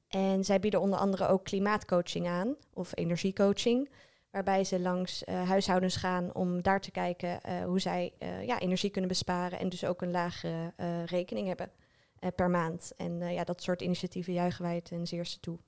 En 0.09 0.45
zij 0.45 0.61
bieden 0.61 0.81
onder 0.81 0.99
andere 0.99 1.27
ook 1.27 1.45
klimaatcoaching 1.45 2.29
aan, 2.29 2.57
of 2.75 2.91
energiecoaching, 2.95 3.91
Waarbij 4.31 4.65
ze 4.65 4.81
langs 4.81 5.25
huishoudens 5.27 5.97
gaan 5.97 6.35
om 6.35 6.63
daar 6.63 6.81
te 6.81 6.91
kijken 6.91 7.41
hoe 7.65 7.81
zij 7.81 8.13
ja, 8.47 8.59
energie 8.59 8.91
kunnen 8.91 9.11
besparen 9.11 9.59
en 9.59 9.69
dus 9.69 9.85
ook 9.85 10.03
een 10.03 10.11
lagere 10.11 10.73
rekening 11.07 11.47
hebben 11.47 11.71
per 12.35 12.51
maand. 12.51 12.93
En 12.97 13.33
ja, 13.33 13.45
dat 13.45 13.63
soort 13.63 13.83
initiatieven 13.83 14.33
juichen 14.33 14.63
wij 14.63 14.81
ten 14.81 15.07
zeerste 15.07 15.41
toe. 15.41 15.59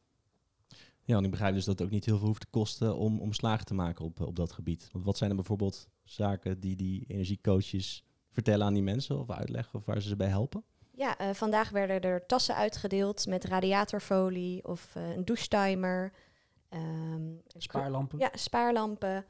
Ja, 1.04 1.16
en 1.16 1.24
ik 1.24 1.30
begrijp 1.30 1.54
dus 1.54 1.64
dat 1.64 1.78
het 1.78 1.86
ook 1.86 1.92
niet 1.92 2.04
heel 2.04 2.18
veel 2.18 2.26
hoeft 2.26 2.40
te 2.40 2.46
kosten 2.50 2.96
om, 2.96 3.20
om 3.20 3.32
slagen 3.32 3.66
te 3.66 3.74
maken 3.74 4.04
op, 4.04 4.20
op 4.20 4.36
dat 4.36 4.52
gebied. 4.52 4.88
Want 4.92 5.04
wat 5.04 5.16
zijn 5.16 5.30
er 5.30 5.36
bijvoorbeeld 5.36 5.88
zaken 6.04 6.60
die 6.60 6.76
die 6.76 7.04
energiecoaches 7.08 8.04
vertellen 8.30 8.66
aan 8.66 8.74
die 8.74 8.82
mensen 8.82 9.18
of 9.18 9.30
uitleggen 9.30 9.78
of 9.78 9.84
waar 9.84 10.00
ze 10.00 10.08
ze 10.08 10.16
bij 10.16 10.28
helpen? 10.28 10.64
Ja, 10.90 11.20
uh, 11.20 11.34
vandaag 11.34 11.70
werden 11.70 12.00
er 12.00 12.26
tassen 12.26 12.54
uitgedeeld 12.54 13.26
met 13.26 13.44
radiatorfolie 13.44 14.64
of 14.64 14.94
uh, 14.96 15.10
een 15.10 15.24
douchetimer. 15.24 16.12
Um, 16.70 17.42
spaarlampen. 17.56 18.18
Ja, 18.18 18.30
spaarlampen. 18.32 19.24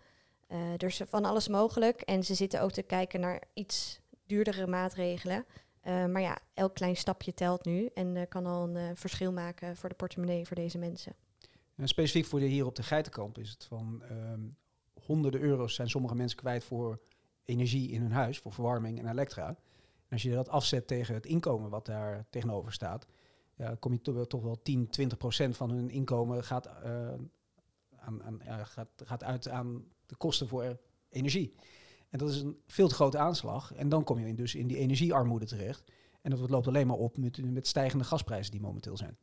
Uh, 0.48 0.58
dus 0.76 1.00
van 1.06 1.24
alles 1.24 1.48
mogelijk. 1.48 2.00
En 2.00 2.24
ze 2.24 2.34
zitten 2.34 2.62
ook 2.62 2.72
te 2.72 2.82
kijken 2.82 3.20
naar 3.20 3.42
iets 3.54 4.00
duurdere 4.26 4.66
maatregelen. 4.66 5.44
maar 5.84 6.20
ja, 6.20 6.38
elk 6.54 6.74
klein 6.74 6.96
stapje 6.96 7.34
telt 7.34 7.64
nu 7.64 7.88
en 7.94 8.28
kan 8.28 8.46
al 8.46 8.68
een 8.68 8.96
verschil 8.96 9.32
maken 9.32 9.76
voor 9.76 9.88
de 9.88 9.94
portemonnee 9.94 10.46
voor 10.46 10.56
deze 10.56 10.78
mensen. 10.78 11.14
En 11.82 11.88
specifiek 11.88 12.24
voor 12.24 12.40
de 12.40 12.46
hier 12.46 12.66
op 12.66 12.74
de 12.74 12.82
Geitenkamp 12.82 13.38
is 13.38 13.50
het 13.50 13.64
van 13.64 14.02
um, 14.10 14.56
honderden 15.04 15.40
euro's 15.40 15.74
zijn 15.74 15.90
sommige 15.90 16.14
mensen 16.14 16.38
kwijt 16.38 16.64
voor 16.64 17.00
energie 17.44 17.90
in 17.90 18.00
hun 18.00 18.12
huis, 18.12 18.38
voor 18.38 18.52
verwarming 18.52 18.98
en 18.98 19.08
elektra. 19.08 19.46
En 19.48 20.08
als 20.08 20.22
je 20.22 20.32
dat 20.32 20.48
afzet 20.48 20.86
tegen 20.86 21.14
het 21.14 21.26
inkomen 21.26 21.70
wat 21.70 21.86
daar 21.86 22.26
tegenover 22.30 22.72
staat, 22.72 23.06
kom 23.78 23.92
je 23.92 24.26
toch, 24.26 24.42
wel 24.42 24.62
10, 24.62 24.88
20 24.88 25.18
procent 25.18 25.56
van 25.56 25.70
hun 25.70 25.90
inkomen 25.90 26.44
gaat, 26.44 26.66
uh, 26.66 27.12
aan, 27.96 28.22
aan, 28.22 28.66
gaat, 28.66 28.88
gaat 28.96 29.24
uit 29.24 29.48
aan 29.48 29.84
de 30.06 30.16
kosten 30.16 30.48
voor 30.48 30.78
energie. 31.08 31.54
En 32.08 32.18
dat 32.18 32.30
is 32.30 32.40
een 32.40 32.60
veel 32.66 32.88
te 32.88 32.94
grote 32.94 33.18
aanslag. 33.18 33.72
En 33.74 33.88
dan 33.88 34.04
kom 34.04 34.18
je 34.18 34.34
dus 34.34 34.54
in 34.54 34.66
die 34.66 34.76
energiearmoede 34.76 35.46
terecht. 35.46 35.92
En 36.20 36.30
dat 36.30 36.50
loopt 36.50 36.66
alleen 36.66 36.86
maar 36.86 36.96
op 36.96 37.16
met, 37.16 37.52
met 37.52 37.66
stijgende 37.66 38.04
gasprijzen 38.04 38.52
die 38.52 38.60
momenteel 38.60 38.96
zijn. 38.96 39.16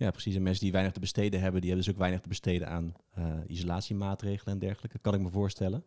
Ja, 0.00 0.10
precies. 0.10 0.34
En 0.34 0.42
mensen 0.42 0.62
die 0.62 0.72
weinig 0.72 0.92
te 0.92 1.00
besteden 1.00 1.40
hebben, 1.40 1.60
die 1.60 1.70
hebben 1.70 1.86
dus 1.86 1.94
ook 1.94 2.00
weinig 2.00 2.20
te 2.20 2.28
besteden 2.28 2.68
aan 2.68 2.94
uh, 3.18 3.34
isolatiemaatregelen 3.46 4.54
en 4.54 4.60
dergelijke, 4.60 4.98
kan 4.98 5.14
ik 5.14 5.20
me 5.20 5.30
voorstellen. 5.30 5.84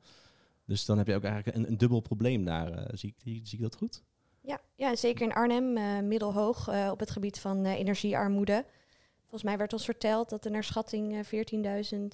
Dus 0.65 0.85
dan 0.85 0.97
heb 0.97 1.07
je 1.07 1.15
ook 1.15 1.23
eigenlijk 1.23 1.57
een, 1.57 1.67
een 1.67 1.77
dubbel 1.77 1.99
probleem 1.99 2.45
daar. 2.45 2.71
Uh, 2.71 2.85
zie, 2.91 3.15
ik, 3.23 3.47
zie 3.47 3.57
ik 3.57 3.61
dat 3.61 3.75
goed? 3.75 4.03
Ja, 4.41 4.61
ja 4.75 4.95
zeker 4.95 5.25
in 5.25 5.33
Arnhem, 5.33 5.77
uh, 5.77 5.99
middelhoog 5.99 6.67
op 6.91 6.99
het 6.99 7.11
gebied 7.11 7.39
van 7.39 7.65
energiearmoede. 7.65 8.65
Volgens 9.19 9.43
mij 9.43 9.57
werd 9.57 9.73
ons 9.73 9.85
verteld 9.85 10.29
dat 10.29 10.45
er 10.45 10.51
naar 10.51 10.63
schatting 10.63 11.25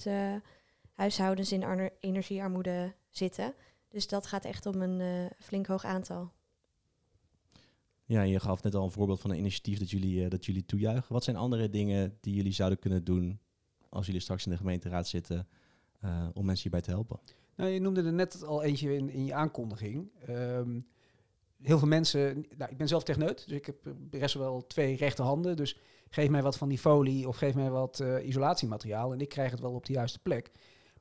14.000 0.06 0.10
huishoudens 0.94 1.52
in 1.52 1.90
energiearmoede 2.00 2.94
zitten. 3.10 3.54
Dus 3.88 4.08
dat 4.08 4.26
gaat 4.26 4.44
echt 4.44 4.66
om 4.66 4.82
een 4.82 5.30
flink 5.38 5.66
hoog 5.66 5.84
aantal. 5.84 6.32
Ja, 8.10 8.22
je 8.22 8.40
gaf 8.40 8.62
net 8.62 8.74
al 8.74 8.84
een 8.84 8.90
voorbeeld 8.90 9.20
van 9.20 9.30
een 9.30 9.38
initiatief 9.38 9.78
dat 9.78 9.90
jullie, 9.90 10.24
uh, 10.24 10.30
dat 10.30 10.44
jullie 10.44 10.64
toejuichen. 10.64 11.12
Wat 11.12 11.24
zijn 11.24 11.36
andere 11.36 11.68
dingen 11.68 12.16
die 12.20 12.34
jullie 12.34 12.52
zouden 12.52 12.78
kunnen 12.78 13.04
doen 13.04 13.40
als 13.88 14.06
jullie 14.06 14.20
straks 14.20 14.44
in 14.44 14.50
de 14.50 14.56
gemeenteraad 14.56 15.08
zitten 15.08 15.48
uh, 16.04 16.28
om 16.34 16.44
mensen 16.44 16.62
hierbij 16.62 16.80
te 16.80 16.90
helpen? 16.90 17.20
Nou, 17.56 17.70
je 17.70 17.80
noemde 17.80 18.02
er 18.02 18.12
net 18.12 18.44
al 18.44 18.62
eentje 18.62 18.96
in, 18.96 19.10
in 19.10 19.24
je 19.24 19.34
aankondiging. 19.34 20.10
Um, 20.28 20.86
heel 21.62 21.78
veel 21.78 21.88
mensen, 21.88 22.46
nou, 22.56 22.70
ik 22.70 22.76
ben 22.76 22.88
zelf 22.88 23.02
techneut, 23.02 23.44
dus 23.48 23.56
ik 23.56 23.66
heb 23.66 23.76
best 23.98 24.34
wel 24.34 24.66
twee 24.66 24.96
rechte 24.96 25.22
handen. 25.22 25.56
Dus 25.56 25.76
geef 26.08 26.28
mij 26.28 26.42
wat 26.42 26.56
van 26.56 26.68
die 26.68 26.78
folie 26.78 27.28
of 27.28 27.36
geef 27.36 27.54
mij 27.54 27.70
wat 27.70 28.00
uh, 28.02 28.26
isolatiemateriaal 28.26 29.12
en 29.12 29.20
ik 29.20 29.28
krijg 29.28 29.50
het 29.50 29.60
wel 29.60 29.74
op 29.74 29.86
de 29.86 29.92
juiste 29.92 30.18
plek. 30.18 30.50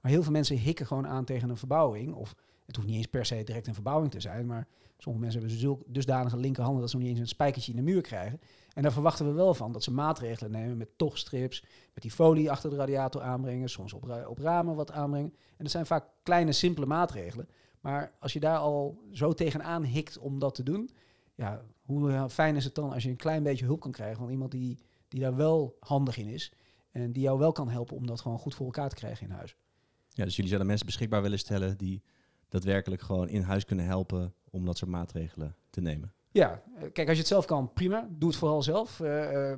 Maar 0.02 0.12
heel 0.12 0.24
veel 0.24 0.32
mensen 0.32 0.58
hikken 0.58 0.86
gewoon 0.86 1.08
aan 1.08 1.26
tegen 1.26 1.50
een 1.50 1.58
verbouwing. 1.58 2.14
Of 2.14 2.36
het 2.66 2.76
hoeft 2.76 2.88
niet 2.88 2.98
eens 2.98 3.08
per 3.08 3.26
se 3.26 3.44
direct 3.44 3.68
een 3.68 3.74
verbouwing 3.74 4.12
te 4.12 4.20
zijn, 4.20 4.46
maar 4.46 4.68
Sommige 5.02 5.24
mensen 5.24 5.42
hebben 5.42 5.60
zulk 5.60 5.82
dusdanige 5.88 6.38
linkerhanden 6.38 6.82
dat 6.82 6.90
ze 6.90 6.98
niet 6.98 7.08
eens 7.08 7.20
een 7.20 7.28
spijkertje 7.28 7.72
in 7.72 7.78
de 7.78 7.92
muur 7.92 8.02
krijgen. 8.02 8.40
En 8.74 8.84
daar 8.84 8.92
verwachten 8.92 9.26
we 9.26 9.32
wel 9.32 9.54
van 9.54 9.72
dat 9.72 9.84
ze 9.84 9.92
maatregelen 9.92 10.52
nemen 10.52 10.78
met 10.78 10.98
tochtstrips, 10.98 11.64
met 11.94 12.04
die 12.04 12.12
folie 12.12 12.52
achter 12.52 12.70
de 12.70 12.76
radiator 12.76 13.22
aanbrengen, 13.22 13.70
soms 13.70 13.94
op, 13.94 14.26
op 14.28 14.38
ramen 14.38 14.76
wat 14.76 14.92
aanbrengen. 14.92 15.30
En 15.30 15.64
dat 15.64 15.72
zijn 15.72 15.86
vaak 15.86 16.06
kleine, 16.24 16.52
simpele 16.52 16.86
maatregelen. 16.86 17.50
Maar 17.82 18.12
als 18.20 18.34
je 18.34 18.40
daar 18.40 18.58
al 18.58 19.02
zo 19.12 19.34
tegenaan 19.34 19.84
hikt 19.84 20.18
om 20.18 20.40
dat 20.40 20.56
te 20.56 20.64
doen, 20.64 20.90
ja, 21.36 21.62
hoe 21.86 22.30
fijn 22.30 22.56
is 22.56 22.64
het 22.64 22.76
dan 22.76 22.94
als 22.94 23.04
je 23.04 23.10
een 23.10 23.16
klein 23.16 23.44
beetje 23.44 23.66
hulp 23.66 23.80
kan 23.80 23.92
krijgen 23.92 24.18
van 24.18 24.30
iemand 24.30 24.52
die, 24.52 24.80
die 25.08 25.20
daar 25.20 25.36
wel 25.36 25.78
handig 25.80 26.18
in 26.18 26.28
is. 26.28 26.54
En 26.92 27.12
die 27.12 27.24
jou 27.24 27.40
wel 27.40 27.52
kan 27.52 27.70
helpen 27.70 27.96
om 27.96 28.08
dat 28.08 28.22
gewoon 28.22 28.40
goed 28.40 28.56
voor 28.56 28.66
elkaar 28.66 28.90
te 28.90 28.96
krijgen 28.96 29.28
in 29.28 29.34
huis. 29.34 29.56
Ja, 30.10 30.24
dus 30.24 30.34
jullie 30.34 30.50
zouden 30.50 30.68
mensen 30.68 30.86
beschikbaar 30.86 31.22
willen 31.22 31.40
stellen 31.40 31.78
die 31.78 32.04
daadwerkelijk 32.50 33.02
gewoon 33.02 33.30
in 33.30 33.42
huis 33.42 33.66
kunnen 33.66 33.86
helpen 33.86 34.34
om 34.50 34.66
dat 34.66 34.78
soort 34.78 34.92
maatregelen 34.92 35.56
te 35.70 35.82
nemen. 35.82 36.14
Ja, 36.32 36.64
eh, 36.76 36.82
kijk, 36.82 37.08
als 37.08 37.16
je 37.16 37.24
het 37.24 37.28
zelf 37.28 37.46
kan, 37.46 37.74
prima. 37.74 38.08
Doe 38.12 38.30
het 38.30 38.38
vooral 38.38 38.64
zelf. 38.64 39.00
Uh, 39.00 39.32
uh, 39.32 39.54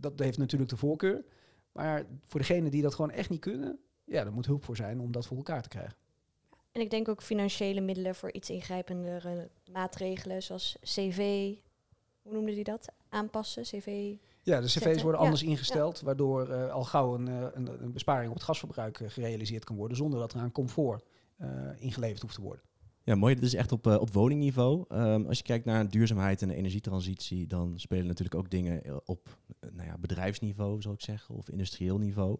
dat 0.00 0.18
heeft 0.18 0.38
natuurlijk 0.38 0.70
de 0.70 0.76
voorkeur. 0.76 1.24
Maar 1.72 2.04
voor 2.26 2.40
degenen 2.40 2.70
die 2.70 2.82
dat 2.82 2.94
gewoon 2.94 3.10
echt 3.10 3.30
niet 3.30 3.40
kunnen, 3.40 3.78
ja, 4.04 4.24
er 4.24 4.32
moet 4.32 4.46
hulp 4.46 4.64
voor 4.64 4.76
zijn 4.76 5.00
om 5.00 5.12
dat 5.12 5.26
voor 5.26 5.36
elkaar 5.36 5.62
te 5.62 5.68
krijgen. 5.68 5.96
En 6.72 6.80
ik 6.80 6.90
denk 6.90 7.08
ook 7.08 7.22
financiële 7.22 7.80
middelen 7.80 8.14
voor 8.14 8.32
iets 8.32 8.50
ingrijpendere 8.50 9.50
maatregelen, 9.72 10.42
zoals 10.42 10.76
CV, 10.80 11.54
hoe 12.22 12.32
noemde 12.32 12.54
die 12.54 12.64
dat? 12.64 12.88
Aanpassen, 13.08 13.62
CV. 13.62 14.14
Ja, 14.42 14.60
de 14.60 14.66
cv's 14.66 15.02
worden 15.02 15.20
anders 15.20 15.42
ingesteld, 15.42 16.00
waardoor 16.00 16.48
uh, 16.48 16.72
al 16.72 16.84
gauw 16.84 17.14
een, 17.14 17.26
een, 17.26 17.82
een, 17.82 17.92
besparing 17.92 18.28
op 18.28 18.34
het 18.34 18.44
gasverbruik 18.44 19.00
gerealiseerd 19.06 19.64
kan 19.64 19.76
worden, 19.76 19.96
zonder 19.96 20.18
dat 20.18 20.32
er 20.32 20.40
aan 20.40 20.52
comfort 20.52 21.04
ingeleverd 21.78 22.22
hoeft 22.22 22.34
te 22.34 22.42
worden. 22.42 22.64
Ja, 23.08 23.14
mooi. 23.14 23.34
Dit 23.34 23.44
is 23.44 23.54
echt 23.54 23.72
op, 23.72 23.86
uh, 23.86 24.00
op 24.00 24.12
woningniveau. 24.12 24.84
Um, 24.88 25.26
als 25.26 25.36
je 25.36 25.44
kijkt 25.44 25.64
naar 25.64 25.90
duurzaamheid 25.90 26.42
en 26.42 26.48
de 26.48 26.54
energietransitie, 26.54 27.46
dan 27.46 27.78
spelen 27.78 28.06
natuurlijk 28.06 28.34
ook 28.34 28.50
dingen 28.50 28.84
eh, 28.84 28.96
op 29.04 29.38
nou 29.72 29.88
ja, 29.88 29.98
bedrijfsniveau, 29.98 30.82
zou 30.82 30.94
ik 30.94 31.00
zeggen, 31.00 31.34
of 31.34 31.48
industrieel 31.48 31.98
niveau. 31.98 32.38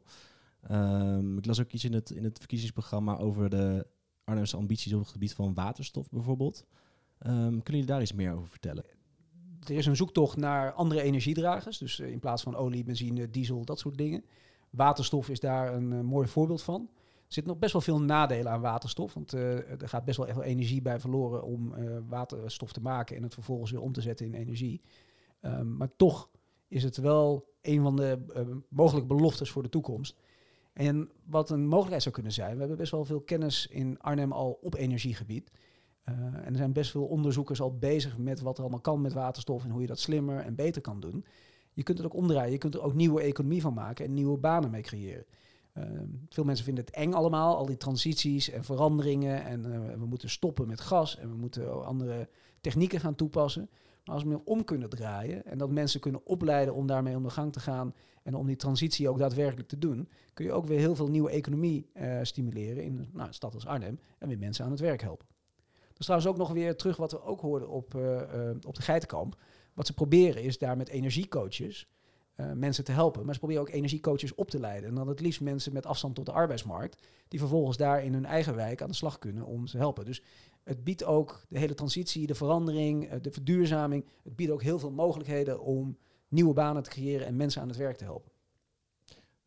Um, 0.70 1.38
ik 1.38 1.46
las 1.46 1.60
ook 1.60 1.72
iets 1.72 1.84
in 1.84 1.92
het, 1.92 2.10
in 2.10 2.24
het 2.24 2.38
verkiezingsprogramma 2.38 3.16
over 3.16 3.50
de 3.50 3.86
Arnhemse 4.24 4.56
ambities 4.56 4.92
op 4.92 5.00
het 5.00 5.08
gebied 5.08 5.34
van 5.34 5.54
waterstof 5.54 6.10
bijvoorbeeld. 6.10 6.64
Um, 7.26 7.32
kunnen 7.36 7.62
jullie 7.64 7.86
daar 7.86 8.02
iets 8.02 8.12
meer 8.12 8.32
over 8.32 8.48
vertellen? 8.48 8.84
Er 9.66 9.76
is 9.76 9.86
een 9.86 9.96
zoektocht 9.96 10.36
naar 10.36 10.72
andere 10.72 11.02
energiedragers, 11.02 11.78
dus 11.78 12.00
in 12.00 12.20
plaats 12.20 12.42
van 12.42 12.56
olie, 12.56 12.84
benzine, 12.84 13.30
diesel, 13.30 13.64
dat 13.64 13.78
soort 13.78 13.98
dingen. 13.98 14.24
Waterstof 14.70 15.28
is 15.28 15.40
daar 15.40 15.74
een 15.74 16.04
mooi 16.04 16.28
voorbeeld 16.28 16.62
van. 16.62 16.90
Er 17.28 17.34
zitten 17.34 17.52
nog 17.52 17.62
best 17.62 17.72
wel 17.72 17.82
veel 17.82 18.00
nadelen 18.00 18.52
aan 18.52 18.60
waterstof. 18.60 19.14
Want 19.14 19.34
uh, 19.34 19.70
er 19.82 19.88
gaat 19.88 20.04
best 20.04 20.16
wel 20.16 20.26
veel 20.26 20.42
energie 20.42 20.82
bij 20.82 21.00
verloren 21.00 21.42
om 21.42 21.74
uh, 21.74 21.98
waterstof 22.08 22.72
te 22.72 22.80
maken 22.80 23.16
en 23.16 23.22
het 23.22 23.34
vervolgens 23.34 23.70
weer 23.70 23.80
om 23.80 23.92
te 23.92 24.00
zetten 24.00 24.26
in 24.26 24.34
energie. 24.34 24.82
Um, 25.42 25.76
maar 25.76 25.96
toch 25.96 26.30
is 26.68 26.82
het 26.82 26.96
wel 26.96 27.54
een 27.62 27.82
van 27.82 27.96
de 27.96 28.18
uh, 28.36 28.56
mogelijke 28.68 29.08
beloftes 29.08 29.50
voor 29.50 29.62
de 29.62 29.68
toekomst. 29.68 30.16
En 30.72 31.10
wat 31.24 31.50
een 31.50 31.66
mogelijkheid 31.66 32.02
zou 32.02 32.14
kunnen 32.14 32.32
zijn, 32.32 32.52
we 32.52 32.58
hebben 32.58 32.76
best 32.76 32.90
wel 32.90 33.04
veel 33.04 33.20
kennis 33.20 33.66
in 33.66 34.00
Arnhem 34.00 34.32
al 34.32 34.58
op 34.62 34.74
energiegebied. 34.74 35.50
en 36.02 36.44
er 36.46 36.56
zijn 36.56 36.72
best 36.72 36.90
veel 36.90 37.06
onderzoekers 37.06 37.60
al 37.60 37.78
bezig 37.78 38.18
met 38.18 38.40
wat 38.40 38.56
er 38.56 38.62
allemaal 38.62 38.80
kan 38.80 39.00
met 39.00 39.12
waterstof 39.12 39.64
en 39.64 39.70
hoe 39.70 39.80
je 39.80 39.86
dat 39.86 40.00
slimmer 40.00 40.40
en 40.40 40.54
beter 40.54 40.82
kan 40.82 41.00
doen. 41.00 41.24
Je 41.72 41.82
kunt 41.82 41.98
het 41.98 42.06
ook 42.06 42.14
omdraaien, 42.14 42.52
je 42.52 42.58
kunt 42.58 42.74
er 42.74 42.82
ook 42.82 42.94
nieuwe 42.94 43.20
economie 43.20 43.60
van 43.60 43.74
maken 43.74 44.04
en 44.04 44.14
nieuwe 44.14 44.38
banen 44.38 44.70
mee 44.70 44.82
creëren. 44.82 45.24
Ehm, 45.78 46.08
veel 46.28 46.44
mensen 46.44 46.64
vinden 46.64 46.84
het 46.84 46.94
eng 46.94 47.12
allemaal, 47.12 47.56
al 47.56 47.66
die 47.66 47.76
transities 47.76 48.50
en 48.50 48.64
veranderingen. 48.64 49.44
En 49.44 49.66
uh, 49.66 49.94
we 49.98 50.06
moeten 50.06 50.30
stoppen 50.30 50.66
met 50.66 50.80
gas 50.80 51.16
en 51.16 51.30
we 51.30 51.36
moeten 51.36 51.84
andere 51.84 52.28
technieken 52.60 53.00
gaan 53.00 53.14
toepassen. 53.14 53.70
Maar 54.04 54.14
als 54.14 54.22
we 54.22 54.28
meer 54.28 54.44
om 54.44 54.64
kunnen 54.64 54.88
draaien 54.88 55.44
en 55.44 55.58
dat 55.58 55.70
mensen 55.70 56.00
kunnen 56.00 56.26
opleiden 56.26 56.74
om 56.74 56.86
daarmee 56.86 57.16
om 57.16 57.22
de 57.22 57.30
gang 57.30 57.52
te 57.52 57.60
gaan 57.60 57.94
en 58.22 58.34
om 58.34 58.46
die 58.46 58.56
transitie 58.56 59.08
ook 59.08 59.18
daadwerkelijk 59.18 59.68
te 59.68 59.78
doen, 59.78 60.08
kun 60.34 60.44
je 60.44 60.52
ook 60.52 60.66
weer 60.66 60.78
heel 60.78 60.94
veel 60.94 61.08
nieuwe 61.08 61.30
economie 61.30 61.90
uh, 61.94 62.18
stimuleren 62.22 62.84
in 62.84 63.08
nou, 63.12 63.28
een 63.28 63.34
stad 63.34 63.54
als 63.54 63.66
Arnhem 63.66 64.00
en 64.18 64.28
weer 64.28 64.38
mensen 64.38 64.64
aan 64.64 64.70
het 64.70 64.80
werk 64.80 65.00
helpen. 65.00 65.26
Dus 65.92 66.06
trouwens 66.06 66.30
ook 66.30 66.36
nog 66.36 66.52
weer 66.52 66.76
terug 66.76 66.96
wat 66.96 67.12
we 67.12 67.22
ook 67.22 67.40
hoorden 67.40 67.68
op, 67.68 67.94
uh, 67.94 68.20
op 68.66 68.74
de 68.74 68.82
Geitenkamp. 68.82 69.36
Wat 69.74 69.86
ze 69.86 69.94
proberen 69.94 70.42
is 70.42 70.58
daar 70.58 70.76
met 70.76 70.88
energiecoaches 70.88 71.88
uh, 72.40 72.52
mensen 72.52 72.84
te 72.84 72.92
helpen. 72.92 73.24
Maar 73.24 73.34
ze 73.34 73.40
proberen 73.40 73.62
ook 73.62 73.70
energiecoaches 73.70 74.34
op 74.34 74.50
te 74.50 74.60
leiden. 74.60 74.88
En 74.88 74.94
dan 74.94 75.08
het 75.08 75.20
liefst 75.20 75.40
mensen 75.40 75.72
met 75.72 75.86
afstand 75.86 76.14
tot 76.14 76.26
de 76.26 76.32
arbeidsmarkt, 76.32 77.02
die 77.28 77.38
vervolgens 77.38 77.76
daar 77.76 78.04
in 78.04 78.12
hun 78.12 78.24
eigen 78.24 78.54
wijk 78.54 78.82
aan 78.82 78.88
de 78.88 78.94
slag 78.94 79.18
kunnen 79.18 79.44
om 79.44 79.66
ze 79.66 79.72
te 79.72 79.78
helpen. 79.78 80.04
Dus 80.04 80.22
het 80.64 80.84
biedt 80.84 81.04
ook 81.04 81.44
de 81.48 81.58
hele 81.58 81.74
transitie, 81.74 82.26
de 82.26 82.34
verandering, 82.34 83.12
uh, 83.12 83.20
de 83.22 83.30
verduurzaming. 83.30 84.04
Het 84.22 84.36
biedt 84.36 84.50
ook 84.50 84.62
heel 84.62 84.78
veel 84.78 84.90
mogelijkheden 84.90 85.60
om 85.60 85.98
nieuwe 86.28 86.54
banen 86.54 86.82
te 86.82 86.90
creëren 86.90 87.26
en 87.26 87.36
mensen 87.36 87.62
aan 87.62 87.68
het 87.68 87.76
werk 87.76 87.96
te 87.96 88.04
helpen. 88.04 88.32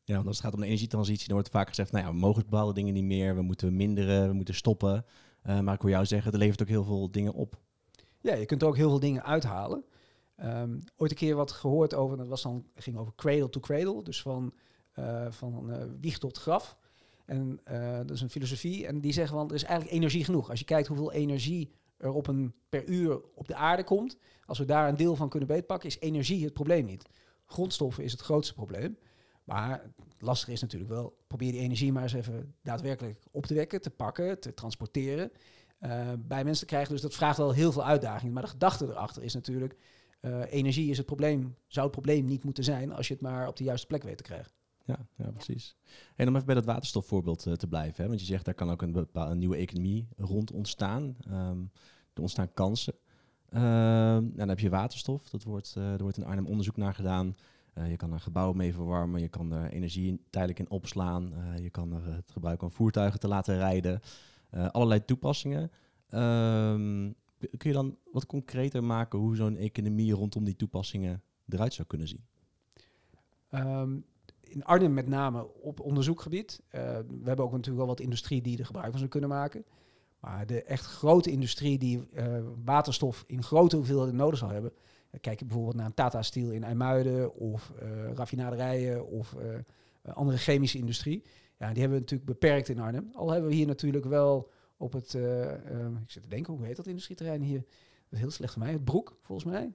Ja, 0.03 0.15
want 0.15 0.27
als 0.27 0.37
het 0.37 0.45
gaat 0.45 0.53
om 0.53 0.59
de 0.59 0.65
energietransitie, 0.65 1.25
dan 1.27 1.35
wordt 1.35 1.51
vaak 1.51 1.67
gezegd, 1.67 1.91
nou 1.91 2.05
ja, 2.05 2.11
we 2.11 2.17
mogen 2.17 2.43
bepaalde 2.43 2.73
dingen 2.73 2.93
niet 2.93 3.03
meer, 3.03 3.35
we 3.35 3.41
moeten 3.41 3.75
minderen, 3.75 4.27
we 4.27 4.33
moeten 4.33 4.55
stoppen. 4.55 5.05
Uh, 5.45 5.59
maar 5.59 5.73
ik 5.73 5.81
wil 5.81 5.91
jou 5.91 6.05
zeggen, 6.05 6.31
het 6.31 6.39
levert 6.39 6.61
ook 6.61 6.67
heel 6.67 6.83
veel 6.83 7.11
dingen 7.11 7.33
op. 7.33 7.59
Ja, 8.21 8.33
je 8.33 8.45
kunt 8.45 8.61
er 8.61 8.67
ook 8.67 8.75
heel 8.75 8.89
veel 8.89 8.99
dingen 8.99 9.23
uithalen. 9.23 9.83
Um, 10.43 10.79
ooit 10.95 11.11
een 11.11 11.17
keer 11.17 11.35
wat 11.35 11.51
gehoord 11.51 11.93
over, 11.93 12.17
dat 12.17 12.27
was 12.27 12.41
dan, 12.41 12.65
ging 12.75 12.97
over 12.97 13.13
cradle 13.15 13.49
to 13.49 13.59
cradle, 13.59 14.03
dus 14.03 14.21
van, 14.21 14.53
uh, 14.99 15.31
van 15.31 15.69
uh, 15.69 15.83
wieg 15.99 16.17
tot 16.17 16.37
graf. 16.37 16.77
En 17.25 17.59
eh, 17.63 17.97
dat 17.97 18.11
is 18.11 18.21
een 18.21 18.29
filosofie. 18.29 18.87
En 18.87 19.01
die 19.01 19.13
zeggen 19.13 19.37
van 19.37 19.49
er 19.49 19.55
is 19.55 19.63
eigenlijk 19.63 19.95
energie 19.95 20.23
genoeg. 20.23 20.49
Als 20.49 20.59
je 20.59 20.65
kijkt 20.65 20.87
hoeveel 20.87 21.11
energie 21.11 21.71
er 21.97 22.11
op 22.11 22.27
een 22.27 22.53
per 22.69 22.85
uur 22.85 23.21
op 23.35 23.47
de 23.47 23.55
aarde 23.55 23.83
komt. 23.83 24.17
Als 24.45 24.57
we 24.57 24.65
daar 24.65 24.89
een 24.89 24.95
deel 24.95 25.15
van 25.15 25.29
kunnen 25.29 25.47
beetpakken, 25.47 25.89
is 25.89 25.99
energie 25.99 26.43
het 26.43 26.53
probleem 26.53 26.85
niet. 26.85 27.09
Grondstoffen 27.45 28.03
is 28.03 28.11
het 28.11 28.21
grootste 28.21 28.53
probleem. 28.53 28.97
Maar 29.43 29.69
het 29.81 30.21
lastige 30.21 30.51
is 30.51 30.61
natuurlijk 30.61 30.91
wel, 30.91 31.17
probeer 31.27 31.51
die 31.51 31.61
energie 31.61 31.91
maar 31.91 32.03
eens 32.03 32.13
even 32.13 32.55
daadwerkelijk 32.63 33.23
op 33.31 33.45
te 33.45 33.53
wekken, 33.53 33.81
te 33.81 33.89
pakken, 33.89 34.39
te 34.39 34.53
transporteren. 34.53 35.31
eh, 35.79 36.09
bij 36.17 36.43
mensen 36.43 36.67
krijgen. 36.67 36.91
Dus 36.91 37.01
dat 37.01 37.13
vraagt 37.13 37.37
wel 37.37 37.51
heel 37.51 37.71
veel 37.71 37.85
uitdagingen. 37.85 38.33
Maar 38.33 38.43
de 38.43 38.49
gedachte 38.49 38.85
erachter 38.85 39.23
is 39.23 39.33
natuurlijk, 39.33 39.75
eh, 40.21 40.41
energie 40.49 40.89
is 40.89 40.97
het 40.97 41.05
probleem, 41.05 41.55
zou 41.67 41.85
het 41.85 41.95
probleem 41.95 42.25
niet 42.25 42.43
moeten 42.43 42.63
zijn 42.63 42.93
als 42.93 43.07
je 43.07 43.13
het 43.13 43.23
maar 43.23 43.47
op 43.47 43.57
de 43.57 43.63
juiste 43.63 43.87
plek 43.87 44.03
weet 44.03 44.17
te 44.17 44.23
krijgen. 44.23 44.51
Ja, 44.85 44.99
ja 45.15 45.31
precies. 45.31 45.75
En 46.15 46.27
om 46.27 46.33
even 46.33 46.45
bij 46.45 46.55
dat 46.55 46.65
waterstofvoorbeeld 46.65 47.45
eh, 47.45 47.53
te 47.53 47.67
blijven. 47.67 48.03
Hè? 48.03 48.07
Want 48.07 48.19
je 48.19 48.25
zegt, 48.25 48.45
daar 48.45 48.53
kan 48.53 48.71
ook 48.71 48.81
een 48.81 48.91
bepaalde 48.91 49.35
nieuwe 49.35 49.55
economie 49.55 50.07
rond 50.17 50.51
ontstaan. 50.51 51.15
Ehm, 51.27 51.59
er 52.13 52.21
ontstaan 52.21 52.53
kansen. 52.53 52.93
Ehm, 53.49 53.63
nou, 53.63 54.35
dan 54.35 54.49
heb 54.49 54.59
je 54.59 54.69
waterstof. 54.69 55.29
Dat 55.29 55.43
wordt, 55.43 55.73
eh, 55.77 55.93
er 55.93 56.01
wordt 56.01 56.17
in 56.17 56.25
Arnhem 56.25 56.45
onderzoek 56.45 56.77
naar 56.77 56.93
gedaan. 56.93 57.35
Je 57.87 57.95
kan 57.95 58.13
er 58.13 58.19
gebouwen 58.19 58.57
mee 58.57 58.73
verwarmen. 58.73 59.21
Je 59.21 59.27
kan 59.27 59.51
er 59.51 59.71
energie 59.71 60.21
tijdelijk 60.29 60.59
in 60.59 60.69
opslaan. 60.69 61.33
Je 61.61 61.69
kan 61.69 61.93
er 61.93 62.13
het 62.13 62.31
gebruiken 62.31 62.67
om 62.67 62.73
voertuigen 62.73 63.19
te 63.19 63.27
laten 63.27 63.57
rijden. 63.57 63.99
Allerlei 64.49 65.05
toepassingen. 65.05 65.71
Ehm, 66.09 67.11
kun 67.57 67.69
je 67.69 67.75
dan 67.75 67.97
wat 68.11 68.25
concreter 68.25 68.83
maken 68.83 69.19
hoe 69.19 69.35
zo'n 69.35 69.57
economie 69.57 70.13
rondom 70.13 70.43
die 70.43 70.55
toepassingen 70.55 71.21
eruit 71.49 71.73
zou 71.73 71.87
kunnen 71.87 72.07
zien? 72.07 72.23
Ehm, 73.49 73.97
in 74.41 74.63
Arnhem 74.63 74.93
met 74.93 75.07
name 75.07 75.61
op 75.61 75.79
onderzoekgebied. 75.79 76.61
Eh, 76.67 76.81
we 76.97 77.23
hebben 77.23 77.45
ook 77.45 77.51
natuurlijk 77.51 77.77
wel 77.77 77.87
wat 77.87 77.99
industrie 77.99 78.41
die 78.41 78.57
er 78.57 78.65
gebruik 78.65 78.89
van 78.89 78.97
zou 78.97 79.09
kunnen 79.09 79.29
maken. 79.29 79.65
Maar 80.19 80.45
de 80.45 80.63
echt 80.63 80.85
grote 80.85 81.31
industrie 81.31 81.77
die 81.77 82.09
eh, 82.13 82.39
waterstof 82.63 83.23
in 83.27 83.43
grote 83.43 83.75
hoeveelheden 83.75 84.15
nodig 84.15 84.39
zal 84.39 84.49
hebben. 84.49 84.71
eh, 85.11 85.19
kijk 85.19 85.39
je 85.39 85.45
bijvoorbeeld 85.45 85.75
naar 85.75 85.85
een 85.85 85.93
Tata 85.93 86.21
Steel 86.21 86.51
in 86.51 86.63
IJmuiden 86.63 87.35
of 87.35 87.73
raffinaderijen 88.13 89.07
of 89.07 89.35
andere 90.13 90.37
chemische 90.37 90.77
industrie. 90.77 91.23
Ja, 91.57 91.67
die 91.71 91.79
hebben 91.79 91.97
we 91.97 92.03
natuurlijk 92.03 92.29
beperkt 92.39 92.69
in 92.69 92.79
Arnhem. 92.79 93.09
Al 93.13 93.31
hebben 93.31 93.49
we 93.49 93.55
hier 93.55 93.67
natuurlijk 93.67 94.05
wel 94.05 94.51
op 94.81 94.93
het, 94.93 95.15
eh, 95.15 95.53
eh, 95.53 95.85
ik 96.03 96.11
zit 96.11 96.23
te 96.23 96.29
denken, 96.29 96.53
hoe 96.53 96.65
heet 96.65 96.75
dat 96.75 96.87
industrieterrein 96.87 97.41
hier? 97.41 97.59
Dat 97.59 98.11
is 98.11 98.19
heel 98.19 98.31
slecht 98.31 98.53
van 98.53 98.61
mij. 98.61 98.71
Het 98.71 98.83
Broek, 98.83 99.17
volgens 99.21 99.51
mij. 99.51 99.73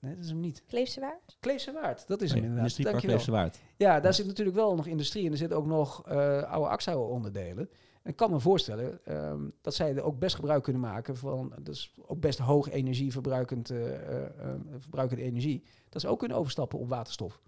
Nee, 0.00 0.14
dat 0.14 0.24
is 0.24 0.30
hem 0.30 0.40
niet. 0.40 0.62
Kleefse 0.66 1.00
Waard? 1.00 1.36
Kleefse 1.40 1.72
Waard, 1.72 2.06
dat 2.06 2.22
is 2.22 2.30
hem 2.30 2.40
Nee, 2.40 2.48
inderdaad. 2.48 2.78
Industriepark 2.78 2.92
Dankjewel. 2.92 3.16
Leefse 3.16 3.30
Waard. 3.30 3.58
Ja, 3.76 4.00
daar 4.00 4.14
zit 4.14 4.26
natuurlijk 4.26 4.56
wel 4.56 4.74
nog 4.74 4.86
industrie 4.86 5.26
en 5.26 5.32
er 5.32 5.38
zitten 5.38 5.56
ook 5.58 5.66
nog 5.66 6.06
eh, 6.06 6.42
oude 6.42 6.68
Axouw 6.68 7.02
onderdelen. 7.02 7.70
En 8.02 8.10
ik 8.10 8.16
kan 8.16 8.30
me 8.30 8.40
voorstellen 8.40 9.04
ehm, 9.04 9.48
dat 9.60 9.74
zij 9.74 9.96
er 9.96 10.02
ook 10.02 10.18
best 10.18 10.34
gebruik 10.34 10.62
kunnen 10.62 10.82
maken 10.82 11.16
van, 11.16 11.52
dus 11.62 11.94
ook 12.06 12.20
best 12.20 12.38
hoog 12.38 12.70
energieverbruikend 12.70 13.70
eh, 13.70 13.94
eh, 13.94 14.24
eh, 14.24 14.60
verbruikende 14.78 15.22
energie, 15.22 15.64
dat 15.88 16.00
ze 16.00 16.08
ook 16.08 16.18
kunnen 16.18 16.36
overstappen 16.36 16.78
op 16.78 16.88
waterstof. 16.88 17.40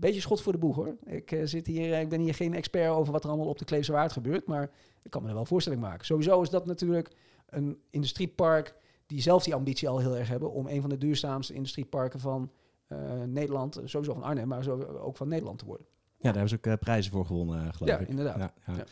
Beetje 0.00 0.20
schot 0.20 0.40
voor 0.42 0.52
de 0.52 0.58
boeg 0.58 0.76
hoor. 0.76 0.96
Ik, 1.04 1.32
eh, 1.32 1.40
zit 1.44 1.66
hier, 1.66 1.92
eh, 1.92 2.00
ik 2.00 2.08
ben 2.08 2.20
hier 2.20 2.34
geen 2.34 2.54
expert 2.54 2.90
over 2.90 3.12
wat 3.12 3.24
er 3.24 3.30
allemaal 3.30 3.48
op 3.48 3.58
de 3.58 3.64
Kleefse 3.64 3.92
Waard 3.92 4.12
gebeurt, 4.12 4.46
maar 4.46 4.70
ik 5.02 5.10
kan 5.10 5.22
me 5.22 5.28
er 5.28 5.34
wel 5.34 5.44
voorstelling 5.44 5.82
maken. 5.82 6.06
Sowieso 6.06 6.42
is 6.42 6.50
dat 6.50 6.66
natuurlijk 6.66 7.10
een 7.46 7.78
industriepark 7.90 8.74
die 9.06 9.20
zelf 9.20 9.44
die 9.44 9.54
ambitie 9.54 9.88
al 9.88 9.98
heel 9.98 10.16
erg 10.16 10.28
hebben 10.28 10.52
om 10.52 10.66
een 10.68 10.80
van 10.80 10.90
de 10.90 10.98
duurzaamste 10.98 11.54
industrieparken 11.54 12.20
van 12.20 12.50
eh, 12.86 13.22
Nederland, 13.22 13.80
sowieso 13.84 14.12
van 14.12 14.22
Arnhem, 14.22 14.48
maar 14.48 14.68
ook 15.00 15.16
van 15.16 15.28
Nederland 15.28 15.58
te 15.58 15.64
worden. 15.64 15.86
Ja, 16.16 16.32
daar 16.32 16.32
hebben 16.46 16.60
ze 16.62 16.70
ook 16.70 16.78
prijzen 16.78 17.12
voor 17.12 17.26
gewonnen, 17.26 17.74
geloof 17.74 17.92
Ja, 17.92 17.98
ik. 17.98 18.08
inderdaad. 18.08 18.36
Ja, 18.38 18.52
ja. 18.66 18.72
Ja. 18.72 18.84